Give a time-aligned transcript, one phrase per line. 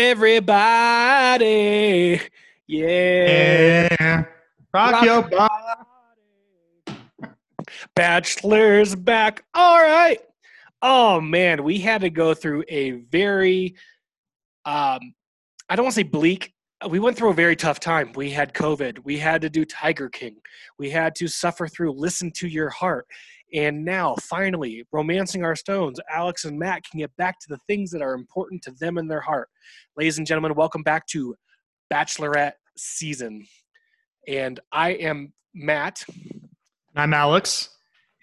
[0.00, 1.40] Everybody,
[2.68, 3.88] yeah.
[4.00, 4.24] Yeah.
[4.72, 5.50] Rock, Rock your body.
[7.96, 9.42] Bachelor's back.
[9.54, 10.20] All right.
[10.82, 13.74] Oh man, we had to go through a very
[14.64, 15.00] um
[15.68, 16.54] I don't want to say bleak.
[16.88, 18.12] We went through a very tough time.
[18.14, 19.00] We had COVID.
[19.02, 20.36] We had to do Tiger King.
[20.78, 23.08] We had to suffer through Listen to Your Heart.
[23.54, 27.90] And now, finally, Romancing Our Stones, Alex and Matt can get back to the things
[27.92, 29.48] that are important to them in their heart.
[29.96, 31.34] Ladies and gentlemen, welcome back to
[31.92, 33.46] Bachelorette season.
[34.26, 36.04] And I am Matt.
[36.94, 37.70] I'm Alex.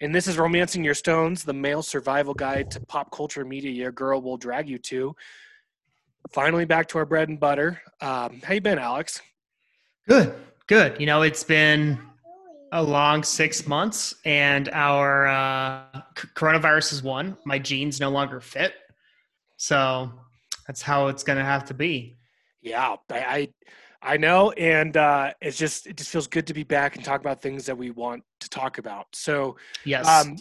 [0.00, 3.92] And this is Romancing Your Stones, the male survival guide to pop culture media your
[3.92, 5.16] girl will drag you to.
[6.32, 7.80] Finally back to our bread and butter.
[8.00, 9.22] Um, how you been, Alex?
[10.06, 10.34] Good,
[10.66, 11.00] good.
[11.00, 11.98] You know, it's been
[12.76, 17.36] a long six months, and our uh, c- coronavirus is one.
[17.46, 18.74] My genes no longer fit,
[19.56, 20.12] so
[20.66, 22.16] that's how it's going to have to be.
[22.60, 23.48] Yeah, I I,
[24.02, 27.20] I know, and uh, it's just it just feels good to be back and talk
[27.20, 29.06] about things that we want to talk about.
[29.14, 30.06] So Yes.
[30.06, 30.36] um,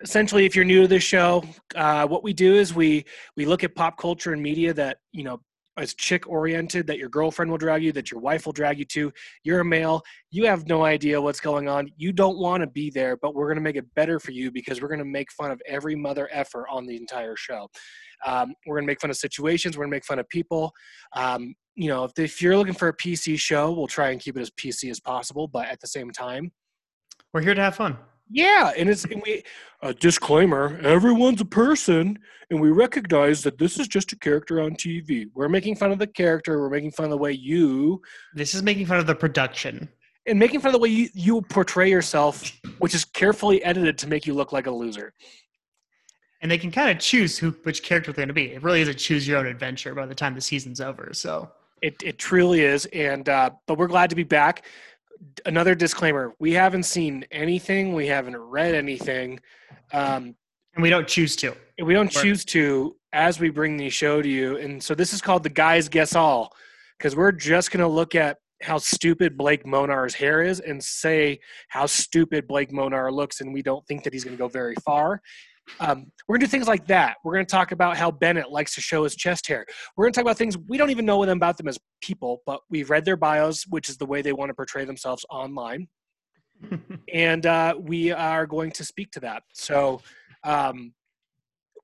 [0.00, 1.42] essentially if you're new to this show
[1.74, 3.04] uh, what we do is we
[3.36, 5.40] we look at pop culture and media that you know
[5.78, 8.84] is chick oriented that your girlfriend will drag you that your wife will drag you
[8.86, 9.12] to.
[9.44, 10.02] You're a male.
[10.30, 11.90] You have no idea what's going on.
[11.96, 14.50] You don't want to be there but we're going to make it better for you
[14.50, 17.68] because we're going to make fun of every mother effer on the entire show.
[18.24, 19.76] Um, we're going to make fun of situations.
[19.76, 20.72] We're going to make fun of people.
[21.14, 24.36] Um, you know if, if you're looking for a pc show we'll try and keep
[24.36, 26.50] it as pc as possible but at the same time
[27.32, 27.98] We're here to have fun.
[28.30, 29.42] Yeah, and it's and we
[29.82, 32.18] a disclaimer: everyone's a person,
[32.50, 35.26] and we recognize that this is just a character on TV.
[35.34, 36.60] We're making fun of the character.
[36.60, 38.02] We're making fun of the way you
[38.34, 39.88] This is making fun of the production.
[40.26, 44.08] and making fun of the way you, you portray yourself, which is carefully edited to
[44.08, 45.12] make you look like a loser.
[46.42, 48.52] And they can kind of choose who which character they're going to be.
[48.52, 51.10] It really is a choose your own adventure by the time the season's over.
[51.14, 51.50] So
[51.82, 54.64] It it truly is, and uh, but we're glad to be back.
[55.44, 57.94] Another disclaimer: we haven't seen anything.
[57.94, 59.40] We haven't read anything.
[59.92, 60.34] Um,
[60.74, 61.54] and we don't choose to.
[61.82, 65.22] we don't choose to as we bring the show to you and so this is
[65.22, 66.52] called the guys guess all
[66.98, 71.38] because we're just going to look at how stupid blake monar's hair is and say
[71.68, 74.74] how stupid blake monar looks and we don't think that he's going to go very
[74.84, 75.20] far
[75.80, 78.50] um, we're going to do things like that we're going to talk about how bennett
[78.50, 79.64] likes to show his chest hair
[79.96, 82.42] we're going to talk about things we don't even know them about them as people
[82.46, 85.88] but we've read their bios which is the way they want to portray themselves online
[87.12, 89.42] and uh, we are going to speak to that.
[89.52, 90.00] So,
[90.44, 90.92] um,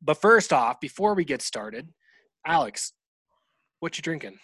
[0.00, 1.88] but first off, before we get started,
[2.46, 2.92] Alex,
[3.80, 4.38] what you drinking?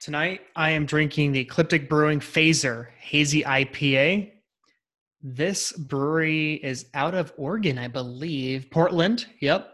[0.00, 4.32] Tonight, I am drinking the Ecliptic Brewing Phaser Hazy IPA.
[5.22, 8.70] This brewery is out of Oregon, I believe.
[8.70, 9.72] Portland, yep.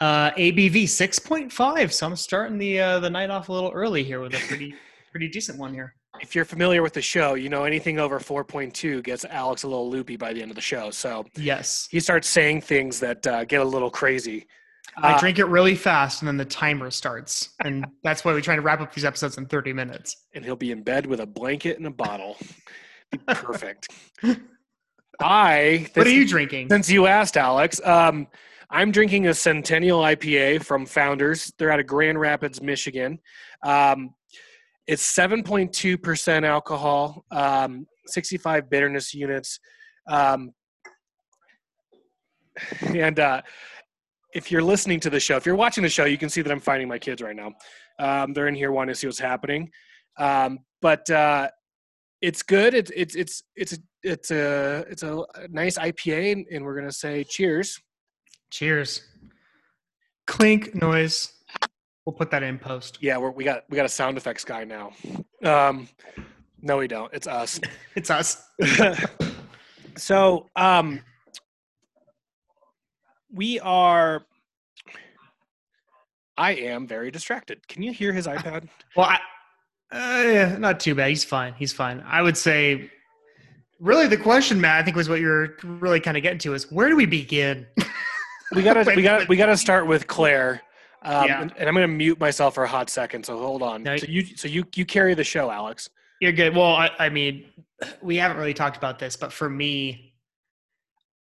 [0.00, 1.92] Uh, ABV 6.5.
[1.92, 4.74] So I'm starting the uh, the night off a little early here with a pretty
[5.10, 5.94] pretty decent one here.
[6.20, 9.88] If you're familiar with the show, you know anything over 4.2 gets Alex a little
[9.90, 10.90] loopy by the end of the show.
[10.90, 11.88] So Yes.
[11.90, 14.46] he starts saying things that uh, get a little crazy.
[14.98, 17.54] I Uh, drink it really fast and then the timer starts.
[17.64, 20.16] And that's why we try to wrap up these episodes in 30 minutes.
[20.34, 22.36] and he'll be in bed with a blanket and a bottle.
[23.26, 23.88] Perfect.
[25.22, 25.88] I.
[25.94, 26.68] What are you drinking?
[26.70, 28.26] Since you asked, Alex, um,
[28.70, 31.52] I'm drinking a Centennial IPA from Founders.
[31.58, 33.18] They're out of Grand Rapids, Michigan.
[33.62, 34.14] Um,
[34.86, 39.60] it's 7.2% alcohol, um, 65 bitterness units.
[40.08, 40.52] Um,
[42.82, 43.42] and uh,
[44.34, 46.50] if you're listening to the show, if you're watching the show, you can see that
[46.50, 47.52] I'm finding my kids right now.
[47.98, 49.70] Um, they're in here wanting to see what's happening.
[50.18, 51.48] Um, but uh,
[52.22, 52.72] it's good.
[52.72, 56.92] It's it's it's it's a it's a it's a nice IPA, and- and we're gonna
[56.92, 57.78] say cheers.
[58.50, 59.02] Cheers.
[60.26, 61.32] Clink noise.
[62.06, 62.98] We'll put that in post.
[63.00, 64.92] Yeah, we're, we got we got a sound effects guy now.
[65.44, 65.88] Um,
[66.60, 67.12] no, we don't.
[67.12, 67.60] It's us.
[67.94, 68.42] It's us.
[69.96, 71.00] so um,
[73.32, 74.24] we are.
[76.38, 77.66] I am very distracted.
[77.68, 78.68] Can you hear his iPad?
[78.96, 79.18] Well, I,
[79.92, 81.08] uh, yeah, not too bad.
[81.10, 81.54] He's fine.
[81.54, 82.02] He's fine.
[82.06, 82.90] I would say,
[83.80, 86.70] really, the question, Matt, I think was what you're really kind of getting to is
[86.72, 87.66] where do we begin?
[88.54, 90.62] We gotta we gotta we gotta start with Clare.
[91.02, 91.42] Um, Yeah.
[91.42, 93.26] and, and I'm gonna mute myself for a hot second.
[93.26, 93.82] So hold on.
[93.82, 95.88] No, so you so you you carry the show, Alex.
[96.20, 96.54] You're good.
[96.54, 97.46] Well, I, I mean,
[98.00, 100.14] we haven't really talked about this, but for me,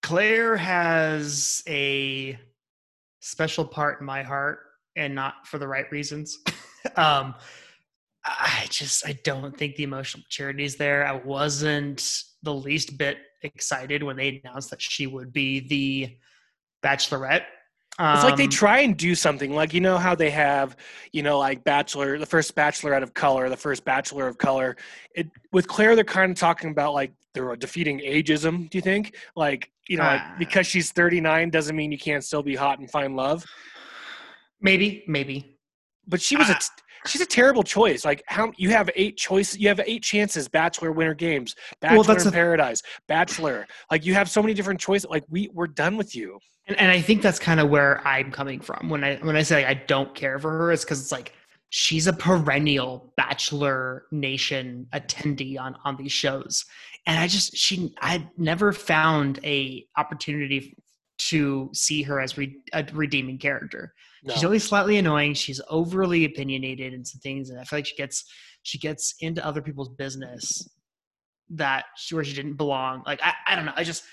[0.01, 2.39] Clare has a
[3.19, 4.59] special part in my heart,
[4.95, 6.39] and not for the right reasons.
[6.95, 7.35] um,
[8.27, 11.05] I just I don't think the emotional maturity is there.
[11.07, 16.17] I wasn't the least bit excited when they announced that she would be the
[16.83, 17.43] Bachelorette.
[17.99, 20.77] It's like they Um, try and do something like you know how they have
[21.13, 24.77] you know like bachelor the first bachelor out of color the first bachelor of color
[25.15, 29.15] it with clare they're kind of talking about like they're defeating ageism do you think
[29.35, 30.27] like you know Ah.
[30.29, 33.43] like because she's 39 doesn't mean you can't still be hot and find love
[34.61, 35.57] maybe, maybe.
[36.07, 36.59] but she was a Ah.
[37.05, 40.91] She's a terrible choice like how you have eight choices you have eight chances bachelor
[40.91, 45.09] winter games bachelor Well, in a- paradise bachelor like you have so many different choices
[45.09, 48.31] like we we're done with you And, and I think that's kind of where I'm
[48.31, 50.71] coming from when I when I say like, I don't care for her.
[50.71, 51.33] It's because it's like
[51.69, 56.65] she's a perennial Bachelor Nation attendee on on these shows,
[57.05, 60.75] and I just she I never found a opportunity
[61.19, 63.93] to see her as re, a redeeming character.
[64.23, 64.33] No.
[64.33, 65.33] She's always slightly annoying.
[65.33, 68.25] She's overly opinionated in some things, and I feel like she gets
[68.63, 70.67] she gets into other people's business
[71.49, 73.03] that she, where she didn't belong.
[73.05, 73.73] Like I, I don't know.
[73.75, 74.03] I just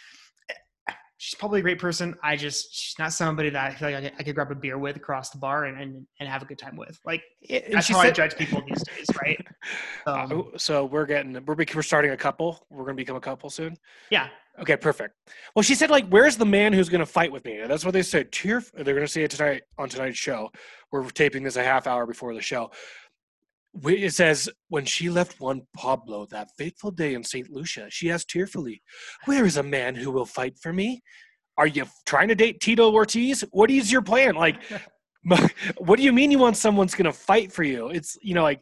[1.25, 2.15] she's probably a great person.
[2.23, 4.55] I just she's not somebody that I feel like I could, I could grab a
[4.55, 7.01] beer with across the bar and and, and have a good time with.
[7.07, 9.47] Like And that's how I judge people these days, right?
[10.07, 12.67] Um, Uh, so we're getting we're we're starting a couple.
[12.69, 13.77] We're gonna become a couple soon.
[14.11, 14.29] yeah,
[14.61, 15.17] Okay, perfect.
[15.57, 17.93] Well, she said like, "Where's the man who's gonna fight with me?" And that's what
[17.93, 18.31] they said.
[18.31, 18.63] Tear.
[18.75, 20.53] They're gonna say it tonight on tonight's show.
[20.93, 22.71] We're taping this a half hour before the show.
[23.83, 28.31] It says when she left Juan Pablo that fateful day in Saint Lucia, she asked
[28.31, 28.83] tearfully,
[29.25, 31.03] "Where is a man who will fight for me?
[31.57, 33.45] Are you trying to date Tito Ortiz?
[33.51, 34.35] What is your plan?
[34.35, 34.57] Like,
[35.79, 37.89] what do you mean you want someone's gonna fight for you?
[37.89, 38.61] It's you know like."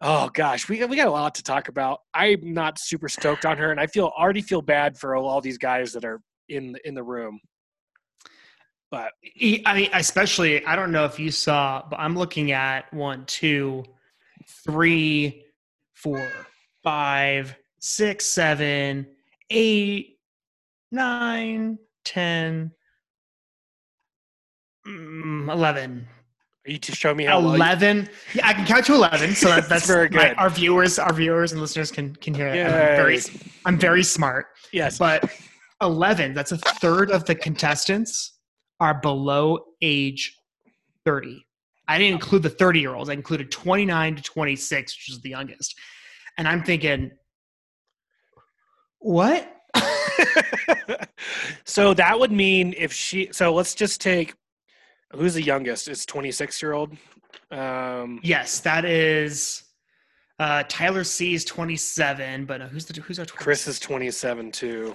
[0.00, 2.00] Oh gosh, we we got a lot to talk about.
[2.14, 5.40] I'm not super stoked on her, and I feel already feel bad for all, all
[5.40, 7.40] these guys that are in in the room.
[8.90, 9.12] But
[9.66, 13.84] I mean, especially I don't know if you saw, but I'm looking at one, two,
[14.64, 15.44] three,
[15.94, 16.26] four,
[16.82, 19.06] five, six, seven,
[19.50, 20.18] eight,
[20.90, 22.72] nine, ten,
[24.86, 25.48] mm,
[26.66, 29.34] are you to show me how well you- 11 yeah i can count to 11
[29.34, 30.36] so that, That's that's very my- good.
[30.38, 32.64] our viewers our viewers and listeners can can hear it.
[32.66, 33.20] I'm very,
[33.64, 34.46] I'm very smart.
[34.72, 35.30] Yes, but
[35.82, 38.38] 11 that's a third of the contestants
[38.80, 40.36] are below age
[41.04, 41.44] 30
[41.88, 45.30] i didn't include the 30 year olds i included 29 to 26 which is the
[45.30, 45.74] youngest
[46.36, 47.10] and i'm thinking
[49.00, 49.54] what
[51.64, 53.28] so that would mean if she.
[53.32, 54.34] So let's just take
[55.12, 55.88] who's the youngest?
[55.88, 56.96] It's 26 year old.
[57.50, 59.62] Um, yes that is
[60.38, 63.42] uh tyler c is 27 but uh, who's the who's our 26?
[63.44, 64.94] Chris is 27 too.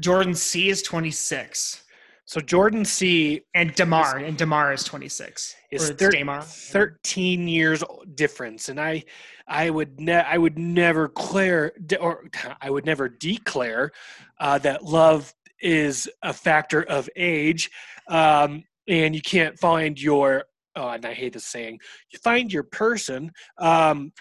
[0.00, 1.82] jordan c is 26
[2.30, 5.56] So Jordan C And Demar, and Demar is 26.
[5.72, 6.42] is thir- Demar.
[6.42, 7.82] 13 years
[8.14, 9.02] difference and i
[9.48, 12.28] i would ne- i would never declare de- or
[12.60, 13.90] i would never declare
[14.38, 17.68] uh, that love is a factor of age
[18.06, 20.44] um, and you can't find your
[20.76, 21.80] oh and i hate this saying
[22.12, 24.12] you find your person um,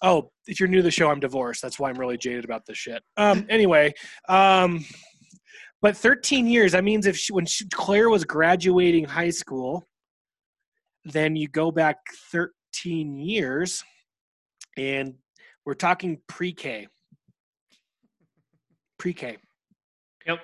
[0.00, 2.64] oh if you're new to the show i'm divorced that's why i'm really jaded about
[2.64, 3.92] this shit um, anyway
[4.30, 4.82] um,
[5.80, 9.86] but 13 years that means if she when she, claire was graduating high school
[11.04, 11.96] then you go back
[12.32, 13.82] 13 years
[14.76, 15.14] and
[15.64, 16.86] we're talking pre-k
[18.98, 19.36] pre-k
[20.26, 20.40] Yep.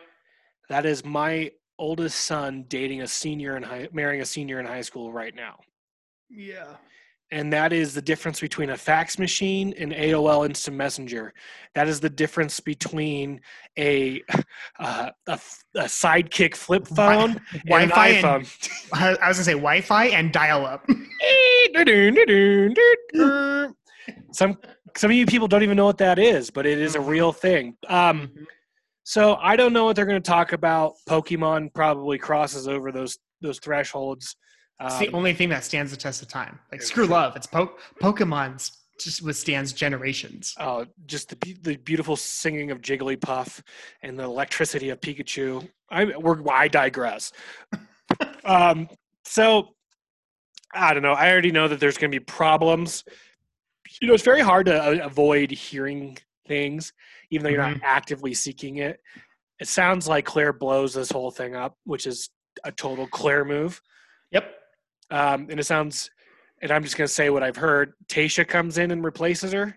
[0.69, 4.80] that is my oldest son dating a senior in high marrying a senior in high
[4.82, 5.59] school right now
[6.30, 6.76] Yeah.
[7.35, 11.35] And that is the difference between a fax machine and AOL Instant Messenger.
[11.75, 13.41] That is the difference between
[13.76, 14.23] a
[14.79, 15.41] uh, a,
[15.75, 18.71] a sidekick flip phone and Wi-Fi and, iPhone.
[18.93, 20.88] I was gonna say Wi-Fi and dial-up.
[24.31, 24.57] some
[24.97, 27.33] some of you people don't even know what that is, but it is a real
[27.33, 27.76] thing.
[27.88, 28.31] Um,
[29.03, 30.93] so I don't know what they're going to talk about.
[31.09, 34.37] Pokemon probably crosses over those those thresholds.
[34.81, 36.59] It's the Um, only thing that stands the test of time.
[36.73, 37.37] Like screw love.
[37.37, 40.54] It's po- Pokemon's just withstands generations.
[40.59, 43.61] Oh, just the the beautiful singing of Jigglypuff
[44.02, 45.69] and the electricity of Pikachu.
[45.90, 47.33] I we're, I digress.
[48.45, 48.88] um,
[49.25, 49.75] so
[50.75, 51.12] I don't know.
[51.12, 53.04] I already know that there's going to be problems.
[54.00, 56.93] You know, it's very hard to uh, avoid hearing things,
[57.31, 59.00] even though you're not actively seeking it.
[59.61, 62.31] It sounds like Clare blows this whole thing up, which is
[62.64, 63.81] a total Clare move.
[64.33, 64.52] Yep.
[65.14, 66.11] Um, and it sounds,
[66.61, 67.92] and I'm just going to say what I've heard.
[68.09, 69.75] Tayshia comes in and replaces her.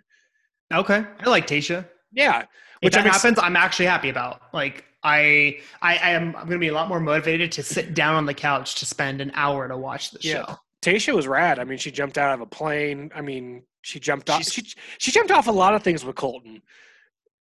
[0.73, 1.05] Okay.
[1.19, 1.85] I like Tayshia.
[2.11, 2.47] Yeah, If
[2.81, 4.41] Which that I'm ex- happens, I'm actually happy about.
[4.53, 6.35] Like I, I, I am.
[6.35, 9.21] I'm gonna be a lot more motivated to sit down on the couch to spend
[9.21, 10.45] an hour to watch the Yeah.
[10.45, 10.55] show.
[10.81, 11.59] Tayshia was rad.
[11.59, 13.11] I mean, she jumped out of a plane.
[13.13, 14.43] I mean, she jumped off.
[14.43, 16.61] She's- She she jumped off a lot of things with Colton.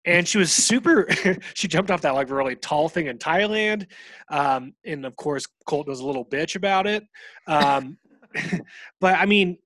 [0.07, 1.09] And she was super.
[1.55, 3.87] she jumped off that like really tall thing in Thailand,
[4.29, 7.05] um, and of course Colt was a little bitch about it.
[7.47, 7.97] Um,
[9.01, 9.59] but I mean,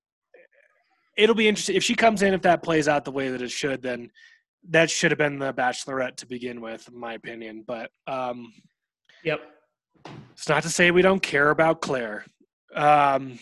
[1.17, 2.33] it'll be interesting if she comes in.
[2.33, 4.09] If that plays out the way that it should, then
[4.69, 7.63] that should have been the Bachelorette to begin with, in my opinion.
[7.65, 8.53] But um,
[9.23, 9.41] Yep.
[10.33, 12.25] it's not to say we don't care about Clare.
[12.75, 13.39] Um,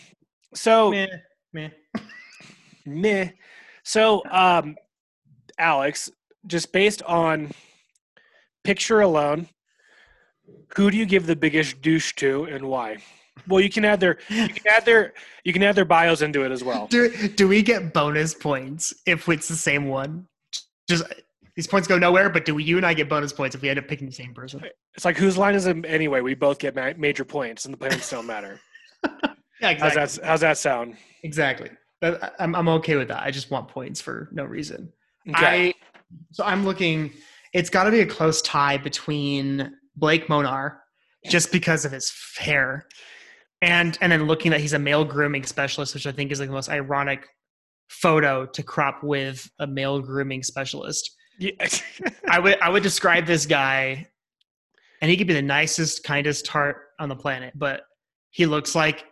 [0.54, 1.06] so Meh,
[1.52, 1.68] meh.
[2.86, 3.30] meh.
[3.84, 4.76] So, um,
[5.58, 6.10] Alex,
[6.48, 7.52] just based on
[8.64, 9.48] picture alone,
[10.76, 12.98] who do you give the biggest douche to and why?
[13.46, 15.14] Well, you can add their you can add their
[15.44, 16.88] you can add their bios into it as well.
[16.88, 20.26] Do do we get bonus points if it's the same one?
[20.88, 21.04] Just
[21.54, 23.68] these points go nowhere, but do we, you and I get bonus points if we
[23.68, 24.62] end up picking the same person?
[24.94, 26.20] It's like whose line is it anyway?
[26.20, 28.60] We both get ma- major points, and the points don't matter.
[29.60, 30.24] Yeah, How's that?
[30.24, 30.96] How's that sound?
[31.24, 31.70] Exactly.
[32.02, 33.24] I'm I'm okay with that.
[33.24, 34.92] I just want points for no reason.
[35.28, 35.70] Okay.
[35.70, 35.74] I
[36.32, 37.12] so I'm looking.
[37.54, 40.78] It's got to be a close tie between Blake Monar,
[41.26, 42.86] just because of his hair,
[43.62, 46.48] and and then looking that he's a male grooming specialist, which I think is like
[46.48, 47.26] the most ironic
[47.88, 51.10] photo to crop with a male grooming specialist.
[51.38, 51.52] Yeah.
[52.28, 54.06] I would I would describe this guy,
[55.00, 57.82] and he could be the nicest, kindest heart on the planet, but
[58.30, 59.04] he looks like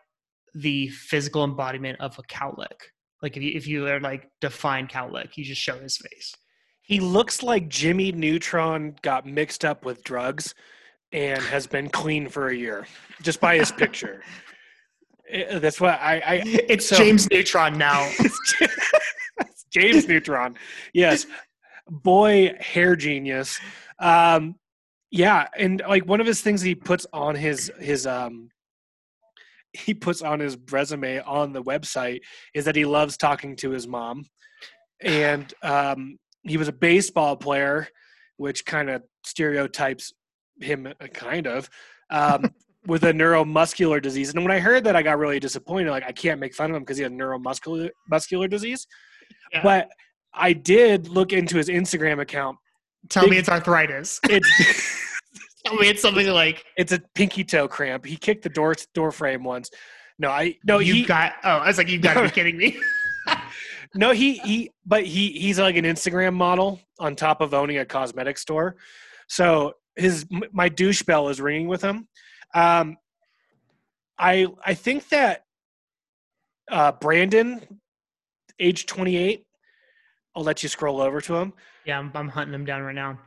[0.54, 2.80] the physical embodiment of a cowlick.
[3.22, 6.34] Like if you if you are like define cowlick, you just show his face.
[6.86, 10.54] He looks like Jimmy Neutron got mixed up with drugs
[11.12, 12.86] and has been clean for a year
[13.22, 14.22] just by his picture.
[15.28, 18.08] Eh, That's what I, I It's So- James Neutron now.
[19.72, 20.54] James Neutron.
[20.94, 21.26] Yes.
[21.88, 23.58] Boy, hair genius.
[23.98, 24.54] Um,
[25.10, 28.50] yeah, and like one of his things he puts on his his um
[29.72, 32.20] he puts on his resume on the website
[32.54, 34.26] is that he loves talking to his mom.
[35.00, 37.88] And um he was a baseball player,
[38.36, 40.12] which kind of stereotypes
[40.60, 41.68] him uh, kind of.
[42.10, 42.50] Um
[42.86, 44.32] with a neuromuscular disease.
[44.32, 45.90] And when I heard that, I got really disappointed.
[45.90, 48.86] Like, I can't make fun of him because he had neuromuscular muscular disease.
[49.52, 49.62] Yeah.
[49.62, 49.88] But
[50.32, 52.58] I did look into his Instagram account.
[53.08, 54.20] Tell me it's arthritis.
[54.28, 55.02] It's
[55.64, 58.06] Tell me it's something like it's a pinky toe cramp.
[58.06, 59.68] He kicked the door door frame once.
[60.16, 61.32] No, I no you got.
[61.42, 62.78] Oh, I was like, you got to be kidding me.
[63.94, 67.84] No he he but he he's like an Instagram model on top of owning a
[67.84, 68.76] cosmetic store.
[69.28, 72.08] So his my douche bell is ringing with him.
[72.54, 72.96] Um,
[74.18, 75.44] I I think that
[76.70, 77.60] uh, Brandon,
[78.58, 79.44] age twenty eight.
[80.34, 81.54] I'll let you scroll over to him.
[81.86, 83.18] yeah, I'm, I'm hunting him down right now.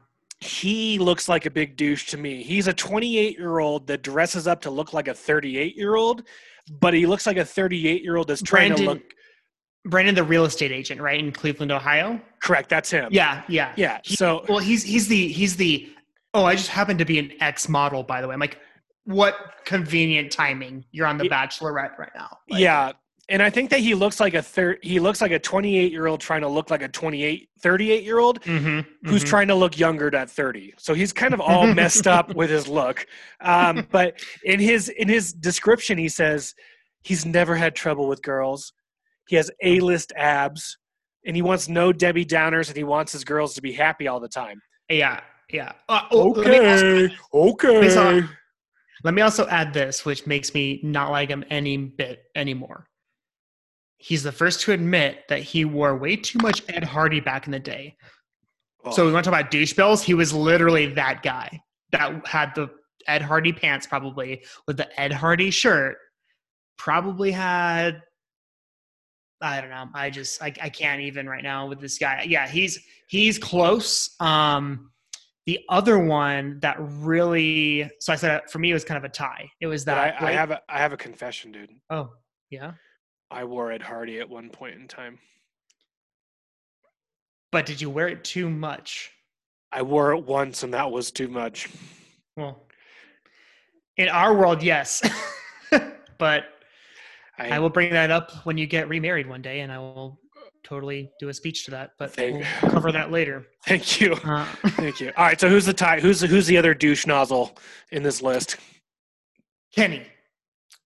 [0.42, 2.44] he looks like a big douche to me.
[2.44, 6.24] He's a 28 year old that dresses up to look like a 38 year old,
[6.80, 9.13] but he looks like a 38 year old that's trying Brandon, to look
[9.86, 12.19] Brandon, the real estate agent, right in Cleveland, Ohio.
[12.41, 12.69] correct.
[12.69, 13.09] That's him.
[13.12, 14.00] Yeah, yeah, Yeah.
[14.03, 15.89] He- So Well, he's he's the he's the.
[16.33, 18.33] Oh, I just happen to be an ex model, by the way.
[18.33, 18.59] I'm like,
[19.05, 20.86] what convenient timing?
[20.91, 21.27] You're on the.
[21.29, 22.38] Bachelorette right now.
[22.50, 22.91] Like, yeah.
[23.29, 26.07] And I think that he looks like a thir- he looks like a 28 year
[26.07, 29.27] old trying to look like a 28, 38 year old mhm, who's mhm.
[29.27, 30.74] trying to look younger at 30.
[30.77, 33.05] So he's kind of all messed up with his look.
[33.41, 36.55] Um, but in his in his description, he says
[37.03, 38.74] he's never had trouble with girls.
[39.29, 40.75] He has A list abs,
[41.24, 44.19] and he wants no Debbie Downers, and he wants his girls to be happy all
[44.19, 44.59] the time.
[44.89, 45.19] Yeah,
[45.51, 45.74] yeah.
[45.88, 47.79] Uh, oh, let, me also, okay.
[47.79, 48.27] me also-
[49.03, 52.88] let me also add this, which makes me not like him any bit anymore.
[53.98, 57.51] He's the first to admit that he wore way too much Ed Hardy back in
[57.51, 57.98] the day.
[58.91, 60.01] So we want to talk about douche bells.
[60.01, 62.71] He was literally that guy that had the
[63.07, 65.98] Ed Hardy pants, probably with the Ed Hardy shirt.
[66.77, 68.01] Probably had,
[69.41, 69.88] I don't know.
[69.93, 72.25] I just I, I can't even right now with this guy.
[72.27, 74.15] Yeah, he's he's close.
[74.19, 74.91] Um,
[75.46, 79.10] the other one that really, so I said for me it was kind of a
[79.10, 79.50] tie.
[79.62, 79.98] It was that.
[80.22, 81.72] I, I have a I have a confession, dude.
[81.89, 82.10] Oh
[82.50, 82.74] yeah,
[83.31, 85.17] I wore Ed Hardy at one point in time.
[87.51, 89.12] but did you wear it too much?
[89.72, 91.69] I wore it once, and that was too much.
[92.36, 92.67] Well,
[93.98, 95.01] in our world, yes,
[96.17, 96.46] but
[97.39, 100.19] I, I will bring that up when you get remarried one day, and I will
[100.63, 101.91] totally do a speech to that.
[101.98, 103.48] But Thank- we'll cover that later.
[103.65, 104.13] thank you.
[104.13, 105.12] Uh, Thank you.
[105.17, 106.00] All right, so who's the tie?
[106.00, 107.58] Who's the, who's the other douche nozzle
[107.91, 108.58] in this list?
[109.74, 110.03] Kenny,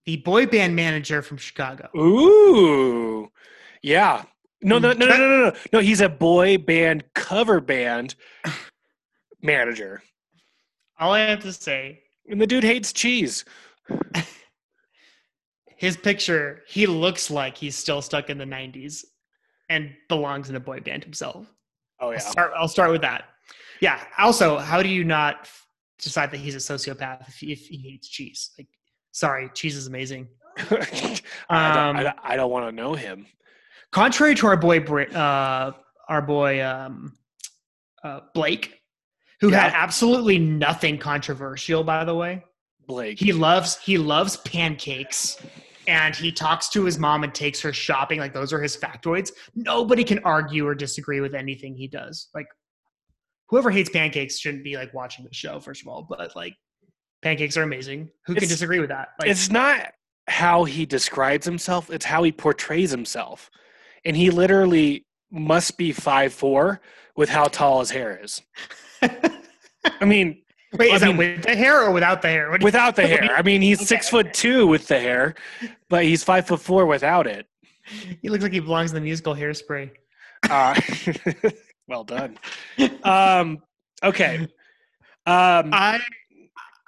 [0.06, 1.88] the boy band manager from Chicago.
[1.96, 3.30] Ooh,
[3.82, 4.24] yeah.
[4.62, 5.56] No, no, Mm, no, no, no, no, no.
[5.74, 8.14] No, he's a boy band cover band
[9.42, 10.02] manager,
[10.98, 13.44] All I have to say, and the dude hates cheese.
[15.84, 19.04] his picture, he looks like he's still stuck in the '90s
[19.68, 21.46] and belongs in a boy band himself.
[22.00, 22.18] Oh I'll yeah.
[22.18, 22.52] start.
[22.56, 23.24] I'll start with that.
[23.80, 24.02] Yeah.
[24.18, 25.66] Also, how do you not f-
[25.98, 28.50] decide that he's a sociopath if he, if he hates cheese?
[28.58, 28.68] Like,
[29.12, 30.28] sorry, cheese is amazing.
[30.58, 33.26] I don't, Um, don't, don't want to know him.
[33.90, 35.72] Contrary to our boy, uh,
[36.08, 37.12] our boy um,
[38.02, 38.80] uh, Blake,
[39.40, 42.42] who had absolutely nothing controversial, by the way.
[42.86, 43.18] Blake.
[43.18, 45.38] He loves he loves pancakes,
[45.86, 48.18] and he talks to his mom and takes her shopping.
[48.18, 49.32] Like those are his factoids.
[49.54, 52.28] Nobody can argue or disagree with anything he does.
[52.34, 52.46] Like
[53.48, 55.60] whoever hates pancakes shouldn't be like watching the show.
[55.60, 56.54] First of all, but like
[57.22, 58.10] pancakes are amazing.
[58.26, 59.08] Who can disagree with that?
[59.18, 59.92] Like, it's not
[60.26, 63.50] how he describes himself; it's how he portrays himself,
[64.04, 66.80] and he literally must be five four
[67.16, 68.42] with how tall his hair is.
[69.02, 70.43] I mean,
[70.78, 72.50] Wait, I is mean- that with the hair or without the hair?
[72.50, 73.30] What do you- without the hair.
[73.36, 75.34] I mean, he's Okay, six foot two with the hair,
[75.88, 77.46] but he's five foot four without it.
[78.22, 79.90] he looks like he belongs in the musical Hairspray.
[80.50, 80.78] Uh,
[81.88, 82.38] well done.
[83.02, 83.62] Um,
[84.02, 84.40] okay.
[85.26, 86.00] Um, I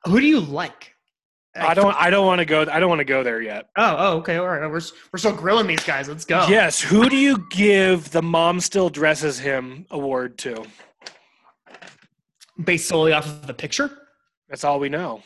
[0.05, 0.93] who do you like?
[1.59, 1.95] I don't.
[1.97, 2.67] I don't want to go.
[2.71, 3.71] I don't want to go there yet.
[3.77, 4.61] Oh, oh, okay, all right.
[4.71, 6.07] We're we're still grilling these guys.
[6.07, 6.47] Let's go.
[6.49, 6.83] Yes.
[6.83, 10.67] Who do you give the mom still dresses him award to?
[12.63, 13.91] Based solely off of the picture.
[14.49, 15.23] That's all we know.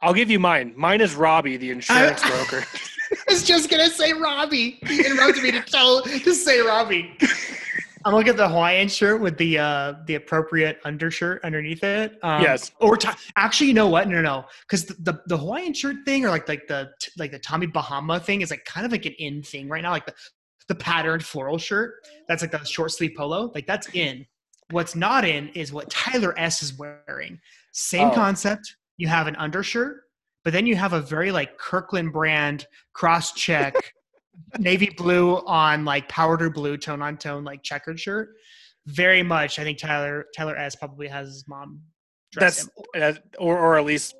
[0.00, 0.74] I'll give you mine.
[0.76, 2.64] Mine is Robbie, the insurance I- broker.
[3.12, 4.78] I was just gonna say Robbie.
[4.86, 7.14] He interrupted me to tell to say Robbie.
[8.04, 12.18] I'm looking at the Hawaiian shirt with the uh the appropriate undershirt underneath it.
[12.22, 12.72] Um, Yes.
[12.80, 14.08] Or t- actually, you know what?
[14.08, 14.44] No, no, no.
[14.62, 18.18] Because the, the the Hawaiian shirt thing, or like like the like the Tommy Bahama
[18.18, 19.90] thing, is like kind of like an in thing right now.
[19.90, 20.14] Like the
[20.68, 21.94] the patterned floral shirt.
[22.28, 23.52] That's like the short sleeve polo.
[23.54, 24.26] Like that's in.
[24.72, 27.38] What's not in is what Tyler S is wearing.
[27.72, 28.14] Same Oh.
[28.14, 28.76] concept.
[28.96, 30.02] You have an undershirt,
[30.44, 33.74] but then you have a very like Kirkland brand cross check
[34.58, 38.30] navy blue on like powder blue tone on tone like checkered shirt.
[38.86, 41.80] Very much, I think Tyler Tyler S probably has his mom.
[42.34, 42.70] That's him.
[42.96, 44.14] uh, or or at least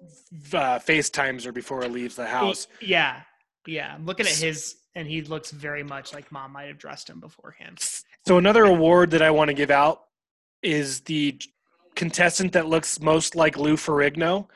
[0.53, 2.69] uh, FaceTimes her before he leaves the house.
[2.81, 3.23] Yeah,
[3.67, 3.95] yeah.
[3.95, 7.21] I'm looking at his, and he looks very much like mom might have dressed him
[7.21, 7.79] beforehand.
[8.27, 10.03] So another award that I want to give out
[10.63, 11.41] is the
[11.95, 14.49] contestant that looks most like Lou Ferrigno,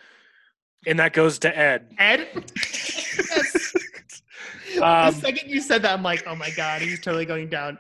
[0.87, 1.93] and that goes to Ed.
[1.99, 2.29] Ed.
[2.57, 3.73] yes.
[4.83, 7.79] Um, the second you said that, I'm like, oh my god, he's totally going down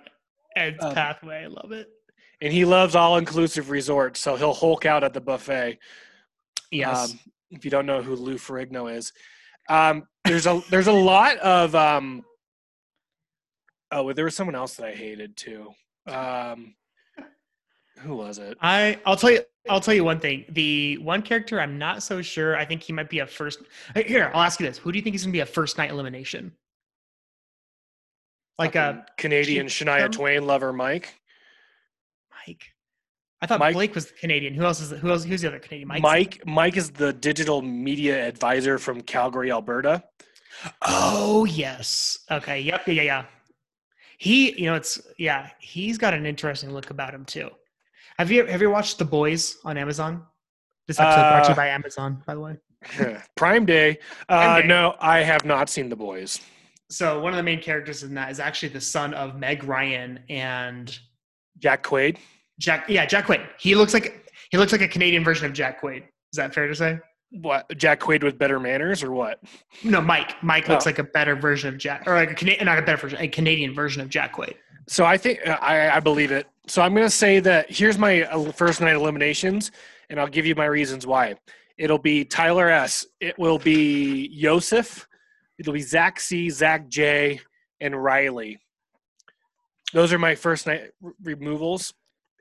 [0.57, 1.43] Ed's Um, pathway.
[1.43, 1.89] I love it.
[2.41, 5.79] and he loves all-inclusive resorts, so he'll hulk out at the buffet.
[6.71, 7.11] Yes.
[7.12, 9.12] Um, if you don't know who Lou Ferrigno is,
[9.69, 12.25] um, there's a there's a lot of um,
[13.93, 15.73] oh, there was someone else that I hated too.
[16.07, 16.77] Um,
[17.99, 18.57] who was it?
[18.61, 20.45] I I'll tell you I'll tell you one thing.
[20.51, 22.57] The one character I'm not so sure.
[22.57, 23.61] I think he might be a first.
[23.95, 25.79] Here, I'll ask you this: Who do you think is going to be a first
[25.79, 26.53] night elimination?
[28.59, 31.15] Like uh, Fucking Canadian Chief Shania Twain lover Mike.
[32.47, 32.63] Mike.
[33.43, 34.55] I thought Mike- Blake was the Canadian.
[34.55, 35.25] Who else is who else?
[35.25, 35.89] Who's the other Canadian?
[35.89, 40.05] Mike's- Mike Mike is the digital media advisor from Calgary, Alberta.
[40.83, 42.21] Oh yes.
[42.31, 42.61] Okay.
[42.61, 42.87] Yep.
[42.87, 42.93] Yeah.
[42.95, 43.03] Yeah.
[43.03, 43.25] Yeah.
[44.19, 45.51] He, you know, it's yeah.
[45.59, 47.51] He's got an interesting look about him too.
[48.19, 50.23] Have you have you watched The Boys on Amazon?
[50.89, 52.57] This episode brought to Uh, you by Amazon, by the way.
[53.37, 53.99] Prime Day.
[54.29, 54.69] Uh, Prime Day.
[54.69, 56.41] No, I have not seen the boys.
[56.89, 60.21] So one of the main characters in that is actually the son of Meg Ryan
[60.31, 60.97] and
[61.59, 62.19] Jack Quaid.
[62.61, 62.87] Jack.
[62.89, 63.45] Yeah, Jack Quaid.
[63.59, 66.03] He looks like he looks like a Canadian version of Jack Quaid.
[66.05, 66.99] Is that fair to say?
[67.33, 67.67] What?
[67.77, 69.41] Jack Quaid with better manners or what?
[69.83, 70.41] No, Mike.
[70.45, 70.91] Mike looks Oh.
[70.91, 73.27] like a better version of Jack, or like a Canadian, not a better version, a
[73.29, 74.55] Canadian version of Jack Quaid.
[74.88, 76.46] So I think uh, I, I believe it.
[76.66, 79.70] So I'm going to say that here's my uh, first night eliminations,
[80.11, 81.35] and I'll give you my reasons why.
[81.79, 83.07] It'll be Tyler S.
[83.20, 85.07] It will be Yosef.
[85.59, 87.40] It'll be Zach C, Zach J,
[87.81, 88.59] and Riley.
[89.92, 90.90] Those are my first night
[91.22, 91.94] removals,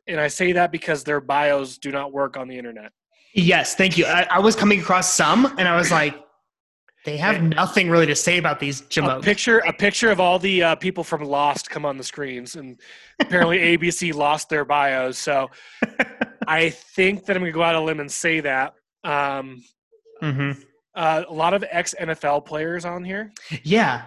[0.07, 2.91] and I say that because their bios do not work on the internet.
[3.33, 4.05] Yes, thank you.
[4.05, 6.15] I, I was coming across some, and I was like,
[7.05, 10.63] they have nothing really to say about these A picture, a picture of all the
[10.63, 12.79] uh, people from Lost come on the screens, and
[13.19, 15.17] apparently ABC lost their bios.
[15.17, 15.49] So
[16.47, 18.73] I think that I'm going to go out on a limb and say that.
[19.03, 19.63] Um,
[20.19, 20.51] hmm
[20.95, 23.33] uh, a lot of ex NFL players on here.
[23.63, 24.03] Yeah,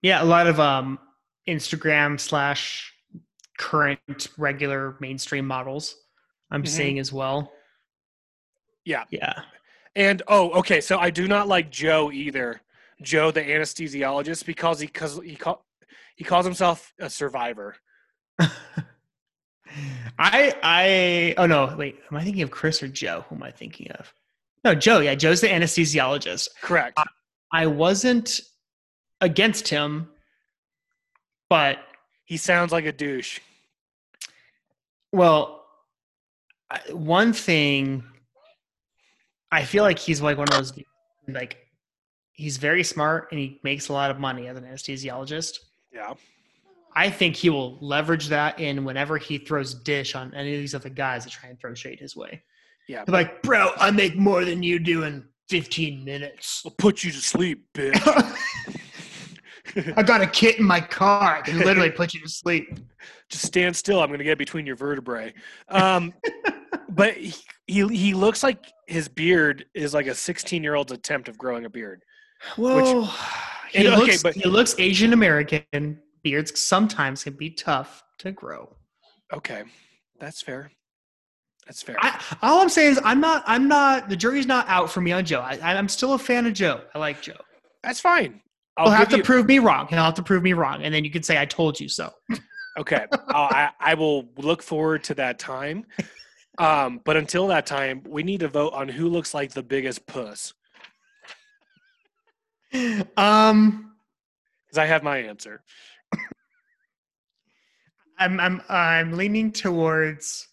[0.00, 0.22] yeah.
[0.22, 0.98] A lot of um,
[1.46, 2.92] Instagram slash
[3.58, 5.96] current regular mainstream models.
[6.50, 6.68] I'm Mhm.
[6.68, 7.52] seeing as well.
[8.86, 9.04] Yeah.
[9.10, 9.34] Yeah.
[9.98, 10.80] And oh, okay.
[10.80, 12.60] So I do not like Joe either.
[13.02, 15.64] Joe, the anesthesiologist, because he because he call,
[16.14, 17.74] he calls himself a survivor.
[18.40, 18.48] I
[20.62, 23.24] I oh no wait am I thinking of Chris or Joe?
[23.28, 24.14] Who am I thinking of?
[24.64, 25.00] No, Joe.
[25.00, 26.48] Yeah, Joe's the anesthesiologist.
[26.62, 26.98] Correct.
[27.52, 28.40] I wasn't
[29.20, 30.08] against him,
[31.50, 31.78] but
[32.24, 33.40] He sounds like a douche.
[35.12, 35.64] well,
[36.92, 38.04] one thing
[39.50, 40.72] I feel like he's like one of those
[41.28, 41.66] like
[42.32, 45.58] he's very smart and he makes a lot of money as an anesthesiologist.
[45.92, 46.14] Yeah.
[46.94, 50.74] I think he will leverage that in whenever he throws dish on any of these
[50.74, 52.42] other guys that try and throw shade his way.
[52.88, 53.04] Yeah.
[53.04, 56.62] They're like, bro, I make more than you do in 15 minutes.
[56.64, 57.96] I'll put you to sleep, bitch.
[59.96, 61.36] I got a kit in my car.
[61.36, 62.78] I can literally put you to sleep.
[63.28, 64.00] Just stand still.
[64.00, 65.34] I'm going to get between your vertebrae.
[65.68, 66.14] Um,
[66.88, 67.34] but he,
[67.66, 71.64] he he looks like his beard is like a 16 year old's attempt of growing
[71.64, 72.02] a beard.
[72.56, 73.04] Well,
[73.70, 76.00] he, and- okay, looks, but- he looks Asian American.
[76.24, 78.74] Beards sometimes can be tough to grow.
[79.32, 79.62] Okay,
[80.18, 80.72] that's fair.
[81.66, 81.96] That's fair.
[82.00, 83.44] I, all I'm saying is, I'm not.
[83.46, 84.08] I'm not.
[84.08, 85.40] The jury's not out for me on Joe.
[85.40, 86.80] I, I'm still a fan of Joe.
[86.94, 87.36] I like Joe.
[87.84, 88.40] that's fine.
[88.76, 89.86] I'll He'll have to you- prove me wrong.
[89.88, 92.10] He'll have to prove me wrong, and then you can say I told you so.
[92.78, 95.84] Okay, I I will look forward to that time.
[96.58, 100.06] Um, but until that time, we need to vote on who looks like the biggest
[100.06, 100.54] puss.
[103.16, 103.92] Um,
[104.66, 105.62] Because I have my answer.
[108.18, 110.48] I'm I'm I'm leaning towards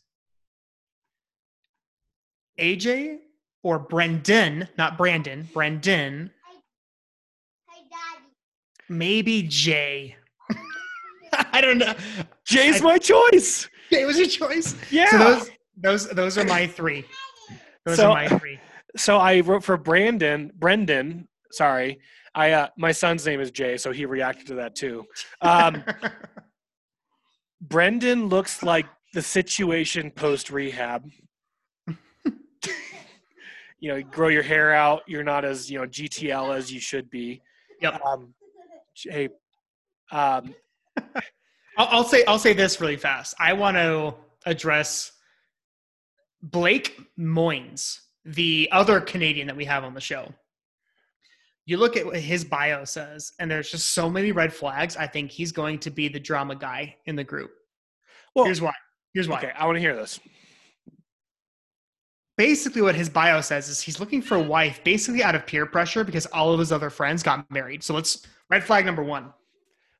[2.59, 3.17] AJ
[3.63, 5.49] or Brendan, not Brandon.
[5.51, 6.29] Brendan,
[8.87, 10.15] maybe Jay.
[11.51, 11.93] I don't know.
[12.45, 13.67] Jay's I- my choice.
[13.91, 14.75] Jay was your choice.
[14.91, 15.09] Yeah.
[15.09, 17.05] So those those those are my three.
[17.85, 18.59] Those So- are my three.
[18.97, 21.27] so I wrote for Brandon, Brendan.
[21.51, 21.99] Sorry,
[22.33, 25.05] I uh, my son's name is Jay, so he reacted to that too.
[25.41, 25.83] Um,
[27.61, 31.09] Brendan looks like the situation post rehab.
[33.79, 35.01] you know, you grow your hair out.
[35.07, 37.41] You're not as you know GTL as you should be.
[37.81, 38.01] Yep.
[38.05, 38.33] Um,
[38.95, 39.29] Jay,
[40.11, 40.53] um,
[41.77, 43.35] I'll, I'll say I'll say this really fast.
[43.39, 45.11] I want to address
[46.41, 50.32] Blake Moynes, the other Canadian that we have on the show.
[51.65, 54.95] You look at what his bio says, and there's just so many red flags.
[54.95, 57.52] I think he's going to be the drama guy in the group.
[58.36, 58.74] Well, Here's why.
[59.13, 59.38] Here's why.
[59.38, 60.19] okay, I want to hear this.
[62.38, 65.65] Basically, what his bio says is he's looking for a wife, basically out of peer
[65.65, 67.82] pressure because all of his other friends got married.
[67.82, 69.34] So let's red flag number one.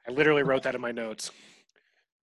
[0.08, 1.32] I literally wrote that in my notes.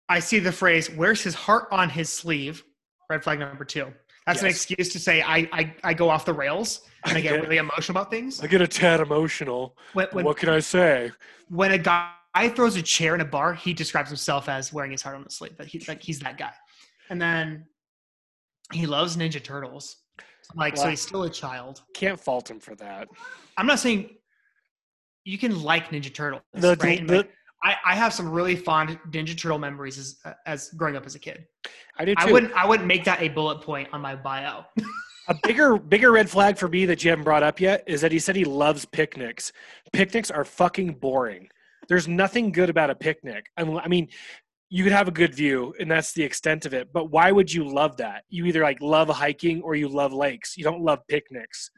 [0.10, 2.63] I see the phrase "wears his heart on his sleeve."
[3.12, 3.88] Red flag number two.
[4.26, 7.21] That's an excuse to say I, I I go off the rails and I I
[7.21, 8.39] get get- really emotional about things.
[8.41, 9.76] I get a tad emotional.
[9.93, 11.12] When when, what can I say?
[11.50, 12.13] when a guy
[12.56, 15.36] throws a chair in a bar, he describes himself as wearing his heart on his
[15.36, 15.56] sleeve.
[15.58, 16.54] But he's like he's that guy.
[17.10, 17.65] And then
[18.71, 19.97] he loves Ninja Turtles.
[20.56, 21.82] Like so, he's still a child.
[21.93, 23.10] Can't fault him for that.
[23.58, 24.12] I'm not saying
[25.26, 26.43] you can like Ninja Turtles.
[26.54, 27.06] The, right?
[27.06, 27.32] the- Like,
[27.63, 31.19] I, I have some really fond Ninja Turtle memories as as growing up as a
[31.19, 31.45] kid.
[31.97, 32.21] I do too.
[32.26, 34.65] I wouldn't I wouldn't make that a bullet point on my bio.
[35.28, 38.12] A bigger bigger red flag for me that you haven't brought up yet is that
[38.12, 39.54] he said he loves picnics.
[39.93, 41.47] Picnics are fucking boring.
[41.88, 43.45] There's nothing good about a picnic.
[43.56, 44.10] I mean,
[44.69, 46.91] you could have a good view, and that's the extent of it.
[46.91, 48.24] But why would you love that?
[48.30, 50.58] You either like love hiking or you love lakes.
[50.58, 51.69] You don't love picnics.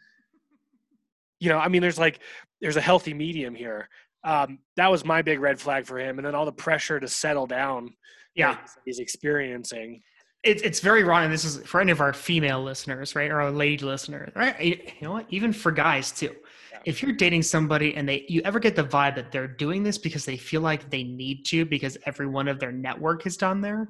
[1.40, 2.20] You know, I mean, there's like
[2.62, 3.90] there's a healthy medium here.
[4.24, 7.08] Um, that was my big red flag for him, and then all the pressure to
[7.08, 7.94] settle down.
[8.36, 8.58] Yeah.
[8.86, 10.02] he's- experiencing.
[10.44, 13.40] It's it's very wrong, and this is for any of our female listeners, right, or
[13.40, 14.60] our lady listeners, right?
[14.60, 15.26] You know what?
[15.30, 16.36] Even for guys too.
[16.72, 16.80] Yeah.
[16.84, 19.98] If you're dating somebody and they you ever get the vibe that they're doing this
[19.98, 23.62] because they feel like they need to because every one of their network is done
[23.62, 23.88] there,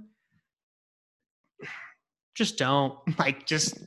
[2.35, 2.99] just don't.
[3.17, 3.77] Like just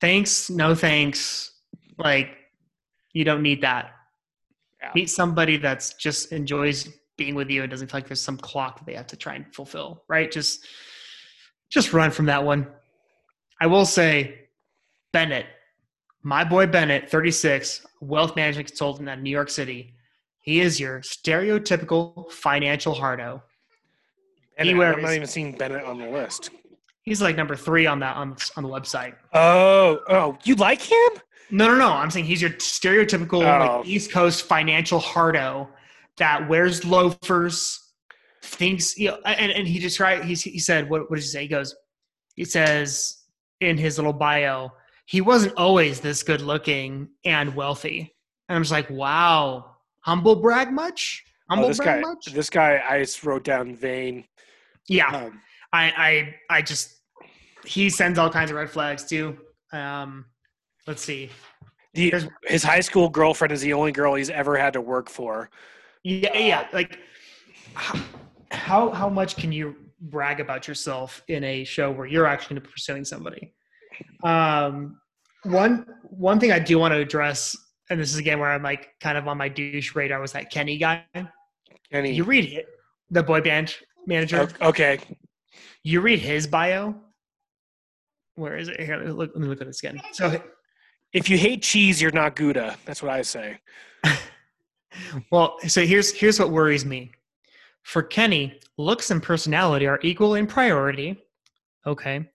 [0.00, 1.52] thanks, no thanks.
[1.98, 2.30] Like
[3.12, 3.92] you don't need that.
[4.86, 4.92] Yeah.
[4.94, 8.78] Meet somebody that's just enjoys being with you and doesn't feel like there's some clock
[8.78, 10.30] that they have to try and fulfill, right?
[10.30, 10.66] Just
[11.70, 12.68] just run from that one.
[13.60, 14.48] I will say
[15.12, 15.46] Bennett,
[16.22, 19.94] my boy Bennett, 36, wealth management consultant at New York City.
[20.40, 23.42] He is your stereotypical financial hardo.
[24.58, 26.50] And He I'm not even seeing Bennett on the list.
[27.02, 29.14] He's like number three on that on, on the website.
[29.32, 31.10] Oh, oh, you like him?
[31.50, 31.92] No, no, no.
[31.92, 33.78] I'm saying he's your stereotypical Oh.
[33.78, 35.68] like East Coast financial hardo
[36.18, 37.92] that wears loafers,
[38.42, 41.42] thinks you know, and, and he described he's, he said what what did he say?
[41.42, 41.74] He goes,
[42.34, 43.18] he says
[43.60, 44.70] in his little bio,
[45.06, 48.14] he wasn't always this good looking and wealthy.
[48.48, 51.24] And I'm just like, wow, humble brag much?
[51.48, 52.26] Humble Oh, this brag guy, much?
[52.32, 54.24] this guy, I just wrote down vain.
[54.88, 55.40] Yeah, Um,
[55.72, 56.96] I I I just
[57.64, 59.36] he sends all kinds of red flags too.
[59.72, 60.26] Um,
[60.86, 61.30] let's see.
[61.94, 65.50] the, his high school girlfriend is the only girl he's ever had to work for.
[66.02, 66.68] Yeah, yeah.
[66.72, 66.98] Like,
[68.50, 72.62] how how, much can you brag about yourself in a show where you're actually going
[72.62, 73.54] to be pursuing somebody.
[74.22, 75.00] Um,
[75.44, 77.56] one one thing I do want to address,
[77.90, 80.50] and this is again where I'm like kind of on my douche radar, was that
[80.50, 81.04] Kenny guy.
[81.90, 82.12] Kenny.
[82.12, 82.66] You read it,
[83.10, 83.74] the boy band
[84.06, 84.48] manager.
[84.60, 84.98] Okay.
[85.82, 86.94] You read his bio.
[88.34, 88.80] Where is it?
[88.80, 90.00] Here, let me look, let me look at this again.
[90.12, 90.42] So,
[91.16, 92.76] If you hate cheese, you're not Gouda.
[92.84, 93.58] That's what I say.
[95.30, 97.10] well, so here's here's what worries me.
[97.84, 101.16] For Kenny, looks and personality are equal in priority.
[101.86, 102.28] Okay,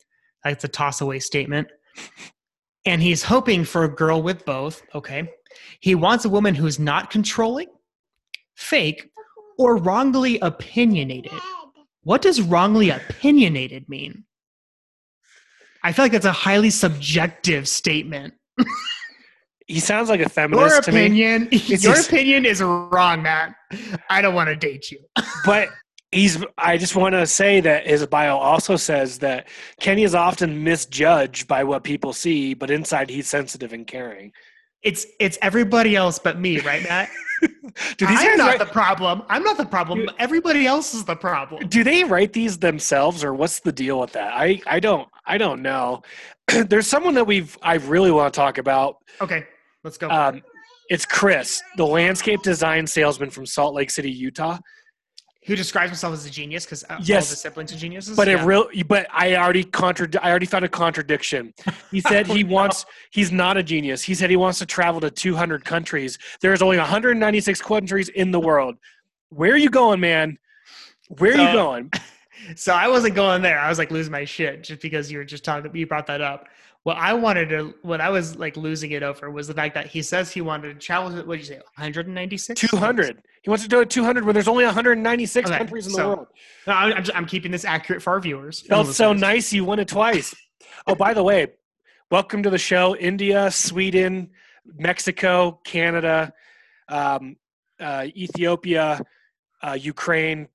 [0.44, 1.67] that's a toss away statement.
[2.86, 4.82] And he's hoping for a girl with both.
[4.96, 5.30] Okay,
[5.80, 7.67] he wants a woman who's not controlling,
[8.56, 9.12] fake,
[9.60, 11.39] or wrongly opinionated.
[12.02, 14.24] What does wrongly opinionated mean?
[15.84, 18.34] I feel like that's a highly subjective statement.
[19.68, 21.06] He sounds like a Your feminist to me.
[21.06, 23.54] opinion, your opinion is wrong, Matt.
[24.10, 25.00] I don't want to date you.
[25.46, 25.70] But
[26.12, 29.48] he's I just want to say that his bio also says that
[29.80, 34.34] Kenny is often misjudged by what people see, but inside he's sensitive and caring.
[34.84, 37.10] It's it's everybody else but me, right, Matt?
[37.98, 39.24] Do these I'm not write, the problem.
[39.30, 40.00] I'm not the problem.
[40.00, 40.10] Dude.
[40.20, 41.67] Everybody else is the problem.
[41.70, 44.34] do they write these themselves or what's the deal with that?
[44.34, 46.02] I I don't I don't know.
[46.48, 48.98] There's someone that we've I really want to talk about.
[49.22, 49.46] Okay,
[49.84, 50.10] let's go.
[50.10, 50.41] Um,
[50.89, 54.58] it's Chris, the landscape design salesman from Salt Lake City, Utah.
[55.48, 56.66] Who describes himself as a genius?
[56.66, 57.30] Because uh, all of Yes.
[57.32, 58.16] his siblings are geniuses.
[58.16, 58.42] But Yeah.
[58.42, 61.54] it real, but I already contra- I already found a contradiction.
[61.90, 62.54] He said oh, he Oh, no.
[62.54, 62.86] wants.
[63.12, 64.04] He's not a genius.
[64.04, 66.20] He said he wants to travel to 200 countries.
[66.42, 68.76] There's only 196 countries in the world.
[69.30, 70.38] Where are you going, man?
[71.18, 71.92] Where are you going?
[72.56, 73.60] so I wasn't going there.
[73.60, 75.76] I was like losing my shit just because you were just talking.
[75.76, 76.48] You brought that up.
[76.84, 79.86] What I wanted to, what I was like losing it over was the fact that
[79.88, 81.12] he says he wanted to travel.
[81.12, 81.62] to- What did you say?
[81.76, 82.60] 196.
[82.60, 83.22] 200.
[83.44, 86.28] He wants to do it 200 when there's only 196 Okay, countries in the world.
[86.65, 88.62] No, I'm, I'm, just- I'm keeping this accurate for our viewers.
[88.62, 89.22] Felt so listeners.
[89.22, 89.54] nice.
[89.54, 90.34] You won it twice.
[90.88, 91.48] oh, by the way,
[92.10, 92.96] welcome to the show.
[92.96, 94.32] India, Sweden,
[94.65, 96.34] Mexico, Canada,
[96.88, 97.36] um,
[97.80, 99.02] uh, Ethiopia,
[99.62, 100.48] uh, Ukraine,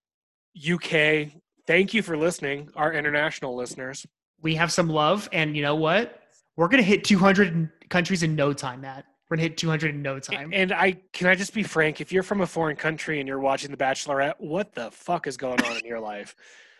[0.56, 1.28] UK.
[1.66, 4.06] Thank you for listening, our international listeners.
[4.46, 6.20] We have some love and you know what?
[6.54, 9.04] We're gonna hit 200 countries in no time matt.
[9.28, 10.50] We're gonna hit 200 in no time.
[10.52, 12.00] And I can I just be frank?
[12.00, 15.36] If you're from a foreign country and you're watching The Bachelorette, what the fuck is
[15.36, 16.36] going on in your life?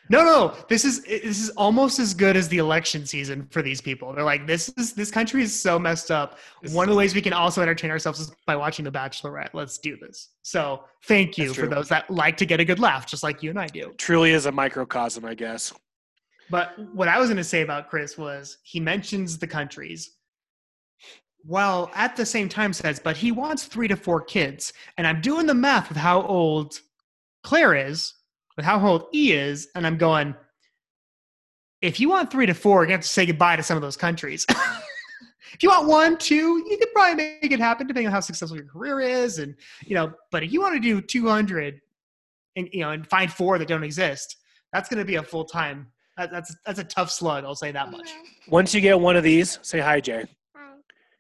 [0.09, 3.81] no no this is this is almost as good as the election season for these
[3.81, 4.13] people.
[4.13, 6.39] They're like this is this country is so messed up.
[6.63, 9.49] This one of the ways we can also entertain ourselves is by watching the bachelorette.
[9.53, 10.29] Let's do this.
[10.43, 13.51] So thank you for those that like to get a good laugh just like you
[13.51, 13.93] and i do.
[13.99, 15.73] Truly is a microcosm, I guess.
[16.51, 20.13] But what I was going to say about Chris was he mentions the countries,
[21.45, 24.73] while at the same time says, but he wants three to four kids.
[24.97, 26.81] And I'm doing the math with how old
[27.43, 28.15] Clare is,
[28.57, 30.35] with how old E is, and I'm going,
[31.83, 33.97] if you want three to four, you have to say goodbye to some of those
[33.97, 34.47] countries.
[35.53, 38.57] if you want one, two, you could probably make it happen depending on how successful
[38.57, 39.55] your career is, and
[39.85, 40.13] you know.
[40.31, 41.81] But if you want to do 200,
[42.57, 44.37] and you know, and find four that don't exist,
[44.73, 45.87] that's going to be a full time.
[46.17, 47.45] That, that's that's a tough slug.
[47.45, 48.09] I'll say that much.
[48.49, 50.25] Once you get one of these, say hi, Jay.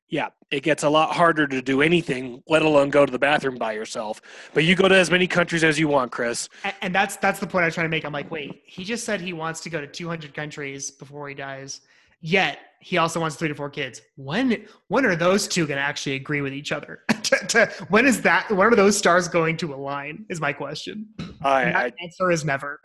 [0.09, 3.57] Yeah, it gets a lot harder to do anything, let alone go to the bathroom
[3.57, 4.23] by yourself.
[4.55, 6.49] But you go to as many countries as you want, Chris.
[6.63, 8.05] And, and that's that's the point I'm trying to make.
[8.05, 11.35] I'm like, wait, he just said he wants to go to 200 countries before he
[11.35, 11.81] dies.
[12.21, 14.01] Yet he also wants three to four kids.
[14.17, 17.01] When when are those two going to actually agree with each other?
[17.27, 18.49] To- to- when is that?
[18.53, 20.25] When are those stars going to align?
[20.29, 21.09] Is my question.
[21.43, 22.81] I, And I, answer is never.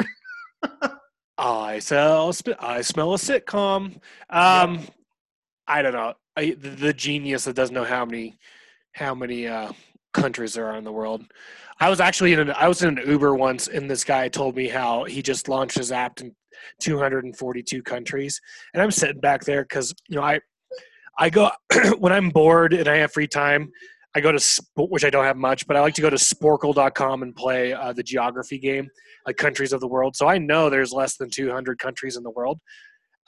[1.42, 4.00] I smell, I smell a sitcom.
[4.30, 4.82] Um,
[5.68, 6.14] I don't know.
[6.38, 8.38] I, the, the genius that doesn't know how many,
[8.94, 9.72] how many uh,
[10.14, 11.24] countries there are in the world.
[11.80, 14.56] I was actually in an, I was in an Uber once, and this guy told
[14.56, 16.36] me how he just launched his app in
[16.80, 18.40] 242 countries,
[18.74, 20.40] and I'm sitting back there because you know I,
[21.18, 21.50] I go
[21.98, 23.72] when I'm bored and I have free time.
[24.16, 27.24] I go to which I don't have much, but I like to go to Sporcle.com
[27.24, 28.90] and play uh, the geography game,
[29.26, 30.16] like countries of the world.
[30.18, 32.60] So I know there's less than 200 countries in the world.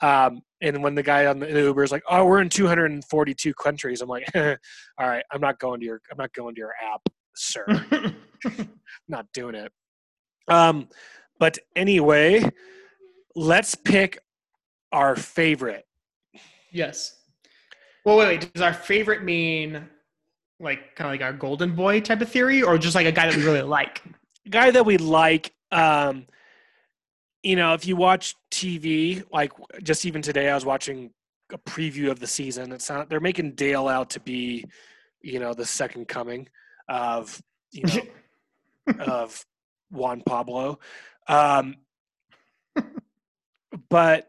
[0.02, 4.02] Um, and when the guy on the Uber is like, "Oh, we're in 242 countries,"
[4.02, 4.56] I'm like, "All
[4.98, 7.00] right, I'm not going to your, I'm not going to your app,
[7.34, 8.14] sir.
[9.08, 9.72] not doing it."
[10.48, 10.88] Um,
[11.38, 12.44] but anyway,
[13.34, 14.18] let's pick
[14.92, 15.84] our favorite.
[16.70, 17.16] yes.
[18.04, 18.52] Well, wait, wait.
[18.52, 19.88] Does our favorite mean
[20.60, 23.30] like kind of like our golden boy type of theory, or just like a guy
[23.30, 24.02] that we really like?
[24.50, 26.26] guy that we like um
[27.42, 31.10] you know if you watch tv like just even today i was watching
[31.50, 34.62] a preview of the season it's not they're making dale out to be
[35.22, 36.46] you know the second coming
[36.88, 37.40] of
[37.72, 39.46] you know of
[39.90, 40.78] juan pablo
[41.26, 41.74] um
[43.88, 44.28] but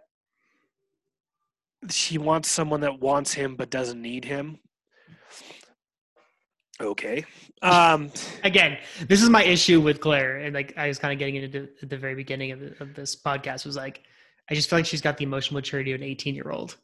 [1.90, 4.60] she wants someone that wants him but doesn't need him.
[6.82, 7.24] Okay.
[7.62, 8.12] Um,
[8.44, 11.70] Again, this is my issue with Clare, and like I was kind of getting into
[11.82, 14.02] at the very beginning of, the, of this podcast was like,
[14.50, 16.76] I just feel like she's got the emotional maturity of an 18 year old.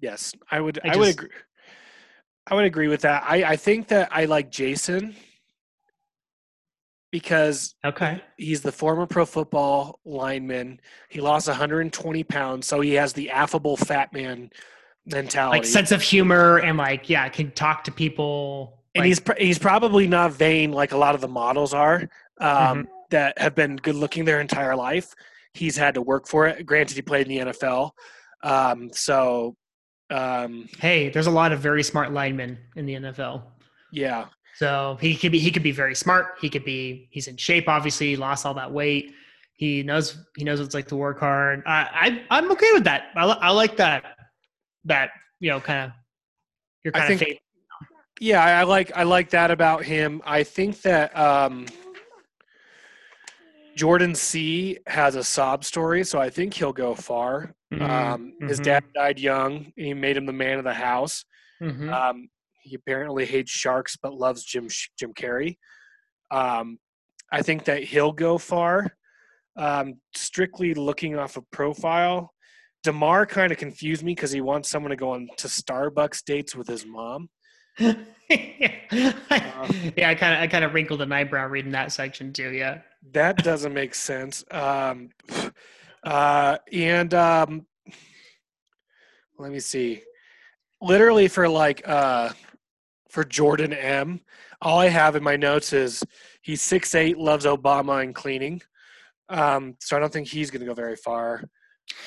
[0.00, 0.78] yes, I would.
[0.84, 1.28] I I, would agree.
[2.46, 3.24] I would agree with that.
[3.26, 5.16] I, I think that I like Jason
[7.10, 8.22] because Okay.
[8.36, 10.80] he's the former pro football lineman.
[11.08, 14.50] He lost 120 pounds, so he has the affable fat man
[15.06, 15.58] mentality.
[15.60, 18.77] Like sense of humor and like, yeah, can talk to people.
[18.94, 22.02] And like- he's pr- he's probably not vain like a lot of the models are
[22.40, 22.82] um, Mm-hmm.
[23.10, 25.14] that have been good looking their entire life.
[25.54, 26.64] He's had to work for it.
[26.66, 27.90] Granted, he played in the NFL,
[28.42, 29.56] um, so
[30.10, 33.42] um, hey, there's a lot of very smart linemen in the NFL.
[33.92, 36.36] yeah, So he could be he could be very smart.
[36.40, 37.68] He could be he's in shape.
[37.68, 39.12] Obviously, he lost all that weight.
[39.54, 41.62] He knows he knows what it's like to work hard.
[41.66, 43.06] I, I I'm okay with that.
[43.16, 44.04] I, I like that
[44.84, 45.92] that you know kind of
[46.84, 47.38] your I kind of think- faith.
[48.20, 48.42] Yeah.
[48.42, 50.22] I I like I like that about him.
[50.24, 51.66] I think that um,
[53.76, 57.54] Jordan C has a sob story, so I think he'll go far.
[57.80, 58.64] Um, His mhm.
[58.64, 61.24] dad died young, and he made him the man of the house.
[61.62, 61.92] Mhm.
[61.92, 62.28] Um,
[62.62, 65.56] he apparently hates sharks but loves Jim Jim Carrey.
[66.30, 66.78] Um,
[67.30, 68.96] I think that he'll go far.
[69.56, 72.32] Um, strictly looking off a profile,
[72.84, 76.54] Demar kind of confused me because he wants someone to go on to Starbucks dates
[76.54, 77.28] with his mom.
[78.28, 82.50] yeah, I kind of I kind of wrinkled an eyebrow reading that section too.
[82.50, 82.80] Yeah.
[83.12, 84.44] That doesn't make sense.
[84.50, 85.10] Um,
[86.02, 87.66] uh, and um,
[89.38, 90.02] let me see.
[90.80, 92.30] Literally for like uh,
[93.08, 94.20] for Jordan M,
[94.60, 96.02] all I have in my notes is
[96.42, 98.60] he's six eight, loves Obama and cleaning.
[99.28, 101.44] Um, so I don't think he's going to go very far.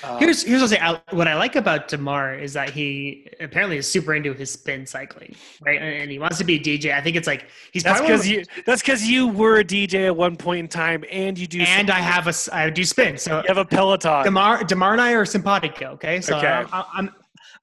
[0.04, 1.02] Um, Here's here's what I say.
[1.12, 5.36] What I like about Demar is that he apparently is super into his spin cycling,
[5.64, 5.80] right?
[5.80, 6.92] And, and he wants to be a DJ.
[6.94, 9.60] I think it's like he's that's probably one of because you that's because you were
[9.60, 12.70] a DJ at one point in time, and you do and I have a I
[12.72, 13.18] do spin.
[13.18, 14.24] So you have a Peloton.
[14.24, 15.92] Demar Demar and I are simpatico.
[15.92, 16.48] Okay, so Okay.
[16.48, 17.10] I'm, I'm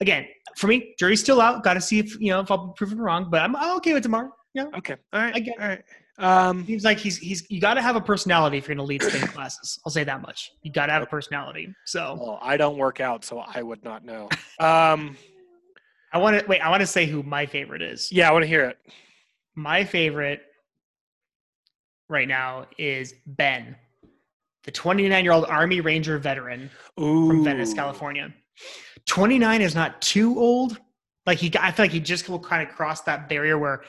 [0.00, 0.26] again
[0.59, 1.62] for me, jury's still out.
[1.64, 3.94] Got to see if you know if I'll be proven wrong, but I'm, I'm okay
[3.94, 4.31] with Demar.
[4.54, 4.66] Yeah.
[4.76, 5.62] okay, all right, I get it.
[5.62, 5.83] all right.
[6.18, 8.88] Um, seems like he's he's you got to have a personality if you're going to
[8.88, 9.78] lead spin classes.
[9.87, 10.52] I'll say that much.
[10.62, 11.72] You got to have a personality.
[11.85, 14.28] So well, I don't work out, so I would not know.
[14.59, 15.16] Um,
[16.12, 16.61] I want to wait.
[16.61, 18.11] I want to say who my favorite is.
[18.11, 18.78] yeah, I want to hear it.
[19.54, 20.42] My favorite
[22.09, 23.76] right now is Ben,
[24.64, 28.33] the 29 year old Army Ranger veteran Ooh, from Venice, California.
[29.07, 30.78] 29 is not too old.
[31.26, 33.83] Like he, I feel like he just will kind of cross that barrier where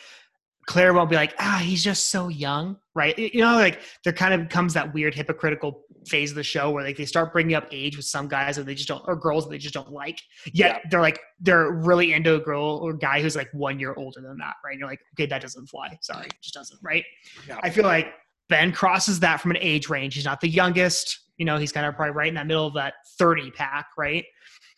[0.69, 3.17] Clare won't be like, ah, he's just so young, right?
[3.17, 6.83] You know, like there kind of comes that weird hypocritical phase of the show where
[6.83, 9.45] like they start bringing up age with some guys that they just don't, or girls
[9.45, 10.21] that they just don't like.
[10.53, 14.21] Yet they're like they're really into a girl or guy who's like one year older
[14.21, 14.73] than that, right?
[14.73, 15.97] And you're like, okay, that doesn't fly.
[16.01, 17.03] Sorry, it just doesn't, right?
[17.47, 17.59] Yeah.
[17.63, 18.13] I feel like
[18.47, 20.13] Ben crosses that from an age range.
[20.13, 21.19] He's not the youngest.
[21.37, 24.23] You know, he's kind of probably right in that middle of that 30 pack, right?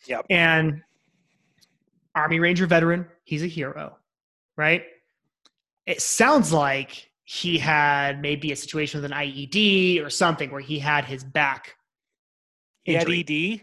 [0.06, 0.24] Yep.
[0.30, 0.80] And
[2.14, 3.98] Army Ranger veteran, he's a hero,
[4.56, 4.84] right?
[5.86, 10.78] It sounds like he had maybe a situation with an IED or something where he
[10.78, 11.76] had his back.
[12.84, 13.08] He had.
[13.08, 13.62] ED.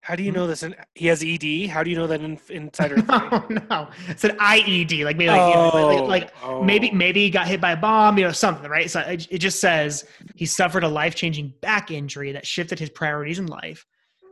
[0.00, 0.36] How do you Hmm?
[0.36, 0.62] know this?
[0.62, 1.68] In, he has ED.
[1.70, 2.96] How do you know that in, insider?
[3.08, 6.62] oh no, it's an IED, like maybe like, you know, like, Oh, like oh.
[6.62, 8.90] maybe maybe he got hit by a bomb, you know, something, right?
[8.90, 10.04] So it, it just says
[10.34, 13.86] he suffered a life changing back injury that shifted his priorities in life,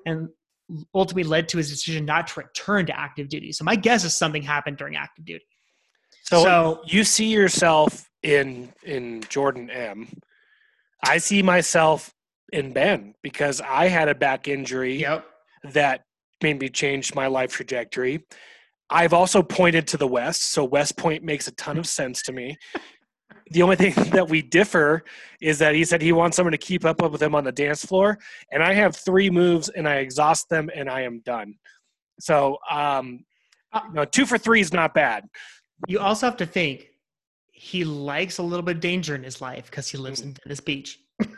[0.05, 0.29] and
[0.95, 3.51] ultimately led to his decision not to return to active duty.
[3.53, 5.45] So my guess is something happened during active duty.
[6.23, 10.09] So, So- you see yourself in in Jordan M.
[11.05, 12.15] I see myself
[12.53, 15.27] in Ben because I had a back injury Yep.
[15.73, 16.05] that
[16.43, 18.25] made me change my life trajectory.
[18.91, 22.33] I've also pointed to the West, so West Point makes a ton of sense to
[22.33, 22.57] me.
[23.51, 25.03] The only thing that we differ
[25.41, 27.85] is that he said he wants someone to keep up with him on the dance
[27.85, 28.19] floor,
[28.53, 31.55] and I have three moves and I exhaust them and I am done.
[32.21, 33.25] So, um,
[33.93, 35.25] no, two for three is not bad.
[35.89, 36.89] You also have to think
[37.51, 40.61] he likes a little bit of danger in his life because he lives in Venice
[40.61, 40.99] Beach.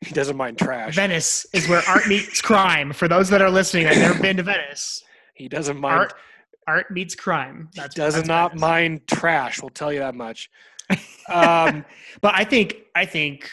[0.00, 0.94] He doesn't mind trash.
[0.94, 2.92] Venice is where art meets crime.
[2.92, 5.02] For those that are listening that have never been to Venice,
[5.34, 5.98] He doesn't mind.
[5.98, 6.12] art
[6.68, 7.68] art meets crime.
[7.74, 8.60] That's does that's not Venice.
[8.60, 9.60] mind trash.
[9.60, 10.50] We'll tell you that much.
[11.28, 11.84] Um,
[12.22, 13.50] but I think I think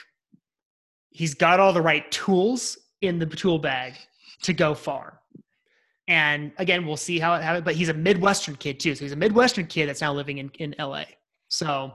[1.10, 3.96] he's got all the right tools in the tool bag
[4.44, 5.20] to go far.
[6.08, 7.66] And again, we'll see how it happens.
[7.66, 10.52] But he's a Midwestern kid too, so he's a Midwestern kid that's now living in,
[10.60, 11.04] in LA.
[11.48, 11.94] So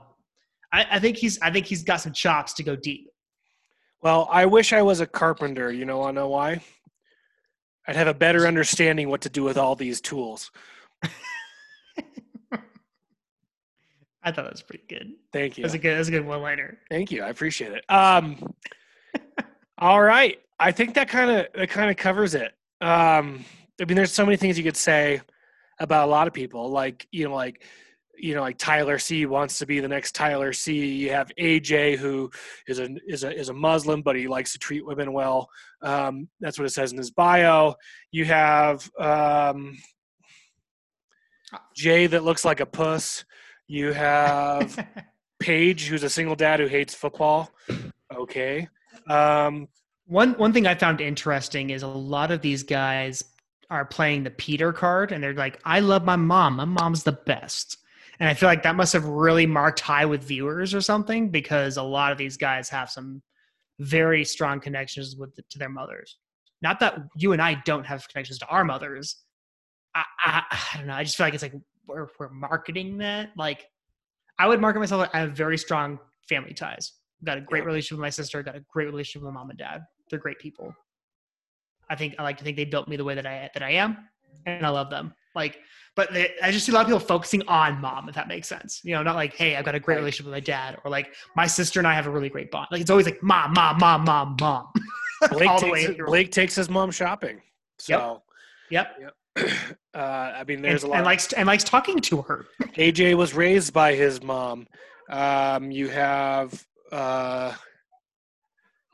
[0.73, 3.09] I, I think he's I think he's got some chops to go deep.
[4.01, 5.71] Well, I wish I was a carpenter.
[5.71, 6.61] You know, to know why?
[7.87, 10.51] I'd have a better understanding what to do with all these tools.
[14.23, 15.13] I thought that was pretty good.
[15.33, 15.63] Thank you.
[15.63, 15.97] That's a good.
[15.97, 16.77] That's a good one-liner.
[16.89, 17.23] Thank you.
[17.23, 17.83] I appreciate it.
[17.89, 18.53] Um,
[19.79, 20.39] all right.
[20.59, 22.53] I think that kind of that kind of covers it.
[22.81, 23.43] Um,
[23.79, 25.21] I mean, there's so many things you could say
[25.79, 27.63] about a lot of people, like you know, like
[28.17, 30.85] you know, like Tyler C wants to be the next Tyler C.
[30.85, 32.29] You have AJ who
[32.67, 35.49] is a is a is a Muslim, but he likes to treat women well.
[35.81, 37.75] Um, that's what it says in his bio.
[38.11, 39.77] You have um,
[41.75, 43.25] Jay that looks like a puss.
[43.67, 44.87] You have
[45.39, 47.49] Paige, who's a single dad who hates football.
[48.13, 48.67] Okay.
[49.09, 49.67] Um,
[50.05, 53.23] one one thing I found interesting is a lot of these guys
[53.71, 56.57] are playing the Peter card, and they're like, "I love my mom.
[56.57, 57.77] My mom's the best."
[58.19, 61.77] And I feel like that must have really marked high with viewers or something because
[61.77, 63.23] a lot of these guys have some
[63.79, 66.17] very strong connections with to their mothers.
[66.61, 69.23] Not that you and I don't have connections to our mothers.
[69.95, 70.93] I, I, I don't know.
[70.93, 71.55] I just feel like it's like
[71.87, 73.31] we're, we're marketing that.
[73.35, 73.65] Like,
[74.37, 75.09] I would market myself.
[75.13, 75.97] I have very strong
[76.29, 76.93] family ties.
[77.23, 78.43] Got a great relationship with my sister.
[78.43, 79.81] Got a great relationship with my mom and dad.
[80.09, 80.73] They're great people.
[81.91, 83.71] I think I like to think they built me the way that I that I
[83.71, 83.97] am,
[84.45, 85.13] and I love them.
[85.35, 85.59] Like,
[85.95, 88.47] but they, I just see a lot of people focusing on mom, if that makes
[88.47, 88.79] sense.
[88.83, 91.13] You know, not like, hey, I've got a great relationship with my dad, or like
[91.35, 92.69] my sister and I have a really great bond.
[92.71, 94.67] Like it's always like mom, mom, mom, mom, mom.
[95.31, 97.41] Blake, takes, Blake takes his mom shopping.
[97.77, 98.23] So,
[98.69, 98.97] yep.
[98.99, 99.49] yep.
[99.93, 100.97] Uh, I mean, there's and, a lot.
[100.99, 102.45] And likes and likes talking to her.
[102.77, 104.65] AJ was raised by his mom.
[105.09, 107.53] Um, you have uh,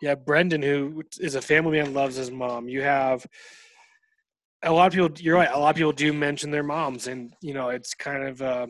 [0.01, 2.69] yeah, Brendan, who is a family man, loves his mom.
[2.69, 3.25] You have
[4.63, 5.23] a lot of people.
[5.23, 5.49] You're right.
[5.51, 8.41] A lot of people do mention their moms, and you know, it's kind of.
[8.41, 8.67] Uh,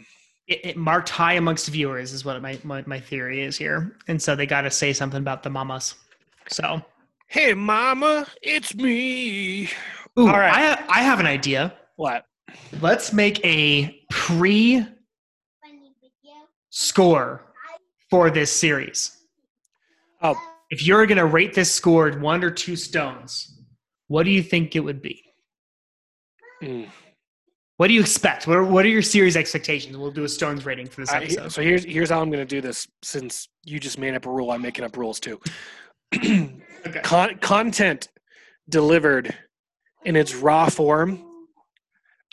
[0.48, 4.22] it, it marked high amongst viewers, is what my my, my theory is here, and
[4.22, 5.96] so they got to say something about the mamas.
[6.50, 6.82] So,
[7.28, 9.70] hey, mama, it's me.
[10.18, 11.74] Ooh, All right, I I have an idea.
[11.98, 12.26] What?
[12.80, 14.86] Let's make a pre
[16.70, 17.44] score
[18.10, 19.18] for this series.
[20.22, 20.36] Oh,
[20.70, 23.62] if you're going to rate this scored one or two stones,
[24.08, 25.24] what do you think it would be?
[26.62, 26.90] Mm.
[27.78, 28.48] What do you expect?
[28.48, 29.96] What are, what are your series expectations?
[29.96, 31.52] We'll do a stones rating for this episode.
[31.52, 32.88] So here's here's how I'm going to do this.
[33.04, 35.40] Since you just made up a rule, I'm making up rules too.
[36.16, 37.02] okay.
[37.04, 38.08] Con- content
[38.68, 39.34] delivered
[40.06, 41.24] in its raw form,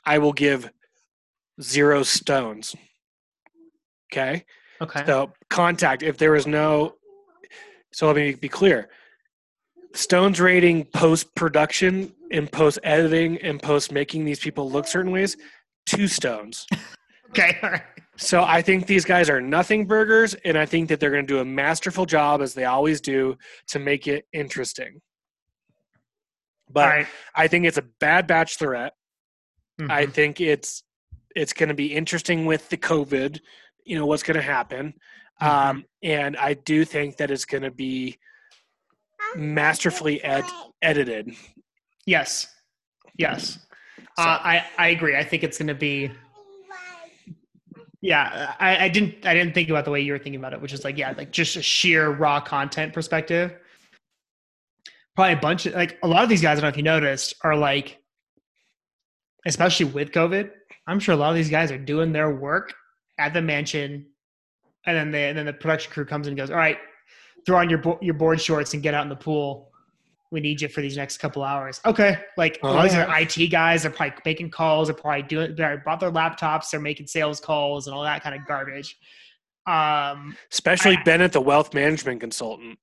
[0.07, 0.71] I will give
[1.61, 2.75] zero stones.
[4.11, 4.47] Okay.
[4.81, 5.05] Okay.
[5.05, 6.03] So contact.
[6.03, 6.95] If there is no
[7.95, 8.89] so let me be clear.
[9.93, 15.37] Stone's rating post production and post editing and post making these people look certain ways,
[15.87, 16.67] two stones.
[17.31, 17.57] okay.
[17.63, 17.83] All right.
[18.17, 21.33] So I think these guys are nothing burgers, and I think that they're going to
[21.33, 23.37] do a masterful job as they always do
[23.69, 25.01] to make it interesting.
[26.69, 27.07] But right.
[27.37, 28.91] I think it's a bad bachelorette.
[29.81, 29.91] Mm-hmm.
[29.91, 30.83] I think it's
[31.37, 33.39] it's going to be interesting with the COVID.
[33.85, 34.95] You know what's going to happen.
[35.43, 35.69] Mm-hmm.
[35.69, 38.19] Um, and I do think that it's going to be
[39.37, 40.45] masterfully ed-
[40.83, 41.35] edited.
[42.07, 42.47] Yes.
[43.19, 43.59] Yes.
[43.99, 44.23] So.
[44.23, 45.17] Uh, I, I agree.
[45.17, 46.11] I think it's going to be.
[48.01, 49.25] Yeah, I, I didn't.
[49.25, 51.15] I didn't think about the way you were thinking about it, which is like, yeah,
[51.17, 53.55] like just a sheer raw content perspective.
[55.17, 56.59] Probably a bunch of like a lot of these guys.
[56.59, 57.99] I don't know if you noticed are like,
[59.47, 60.51] especially with COVID.
[60.87, 62.75] I'm sure a lot of these guys are doing their work
[63.19, 64.07] at the mansion
[64.87, 66.79] and then they and then the production crew comes in and goes, "All right,
[67.47, 69.71] throw on your bo- your board shorts and get out in the pool.
[70.31, 73.83] We need you for these next couple hours." Okay, like oh, these are IT guys.
[73.83, 74.89] They're probably making calls.
[74.89, 75.55] They're probably doing.
[75.55, 76.71] They brought their laptops.
[76.71, 78.97] They're making sales calls and all that kind of garbage.
[79.67, 82.79] Um, especially I, Bennett, the wealth management consultant.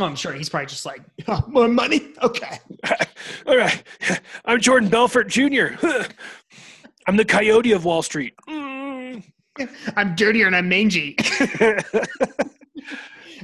[0.00, 2.12] Oh, I'm sure he's probably just like oh, more money.
[2.22, 2.58] Okay,
[3.46, 3.82] all right.
[4.46, 5.74] I'm Jordan Belfort Jr.
[7.06, 8.34] I'm the coyote of Wall Street.
[8.48, 8.71] Mm.
[9.96, 11.16] I'm dirtier and I'm mangy.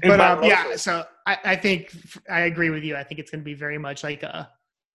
[0.03, 1.93] but um, yeah, so I, I, think
[2.31, 2.97] I agree with you.
[2.97, 4.51] I think it's going to be very much like a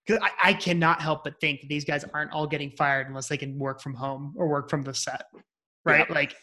[0.05, 3.37] because I, I, cannot help but think these guys aren't all getting fired unless they
[3.37, 5.23] can work from home or work from the set,
[5.85, 6.05] right?
[6.09, 6.15] Yeah.
[6.15, 6.35] Like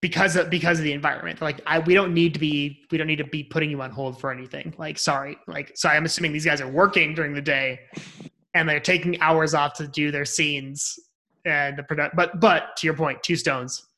[0.00, 1.40] because of because of the environment.
[1.40, 3.90] Like I we don't need to be we don't need to be putting you on
[3.90, 4.74] hold for anything.
[4.78, 5.96] Like sorry, like sorry.
[5.96, 7.80] I'm assuming these guys are working during the day
[8.54, 10.98] and they're taking hours off to do their scenes
[11.48, 12.14] and the product.
[12.16, 13.88] But but to your point, two stones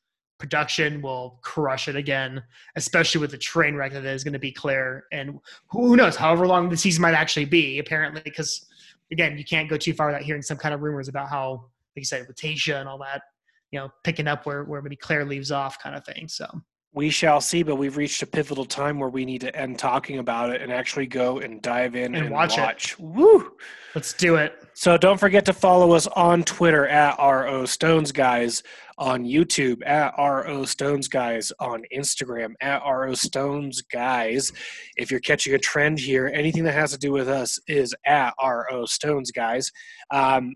[0.41, 2.41] production will crush it again,
[2.75, 5.05] especially with the train wreck that is going to be Clare.
[5.11, 5.39] And
[5.69, 8.65] who knows, however long the season might actually be, apparently, because
[9.11, 11.97] again, you can't go too far without hearing some kind of rumors about how, like
[11.97, 13.21] you said, with Tayshia and all that,
[13.69, 16.27] you know, picking up where, where maybe Clare leaves off kind of thing.
[16.27, 16.47] So
[16.93, 20.19] we shall see, but we've reached a pivotal time where we need to end talking
[20.19, 22.99] about it and actually go and dive in And and, watch it.
[22.99, 23.53] Woo!
[23.95, 24.55] Let's do it.
[24.73, 28.61] So don't forget to follow us on Twitter at RO Stones Guys,
[28.97, 34.51] on YouTube at RO Stones Guys, on Instagram at RO Stones Guys.
[34.97, 38.33] If you're catching a trend here, anything that has to do with us is at
[38.41, 39.71] RO Stones Guys.
[40.09, 40.55] Um,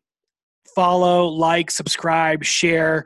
[0.75, 3.05] follow, like, subscribe, share.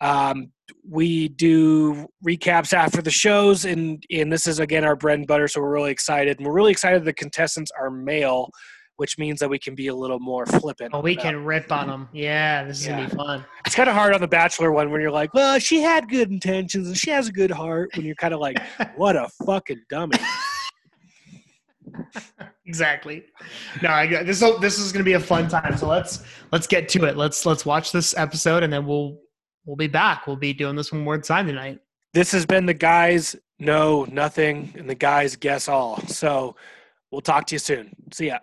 [0.00, 0.52] Um,
[0.88, 5.48] we do recaps after the shows, and and this is again our bread and butter.
[5.48, 8.50] So we're really excited, and we're really excited the contestants are male
[8.98, 10.90] which means that we can be a little more flippant.
[10.92, 12.08] Oh, we can rip on them.
[12.12, 13.44] Yeah, this is gonna be fun.
[13.64, 16.30] It's kind of hard on the Bachelor one when you're like, well, she had good
[16.30, 17.90] intentions and she has a good heart.
[17.94, 18.58] When you're kind of like,
[18.96, 20.18] what a fucking dummy.
[22.66, 23.24] exactly.
[23.82, 24.40] No, I got this.
[24.60, 25.76] This is gonna be a fun time.
[25.76, 27.16] So let's let's get to it.
[27.16, 29.16] Let's let's watch this episode, and then we'll
[29.68, 30.26] we'll be back.
[30.26, 31.78] We'll be doing this one more time tonight.
[32.14, 36.00] This has been the guys know nothing and the guys guess all.
[36.06, 36.56] So
[37.10, 37.94] we'll talk to you soon.
[38.10, 38.38] See ya.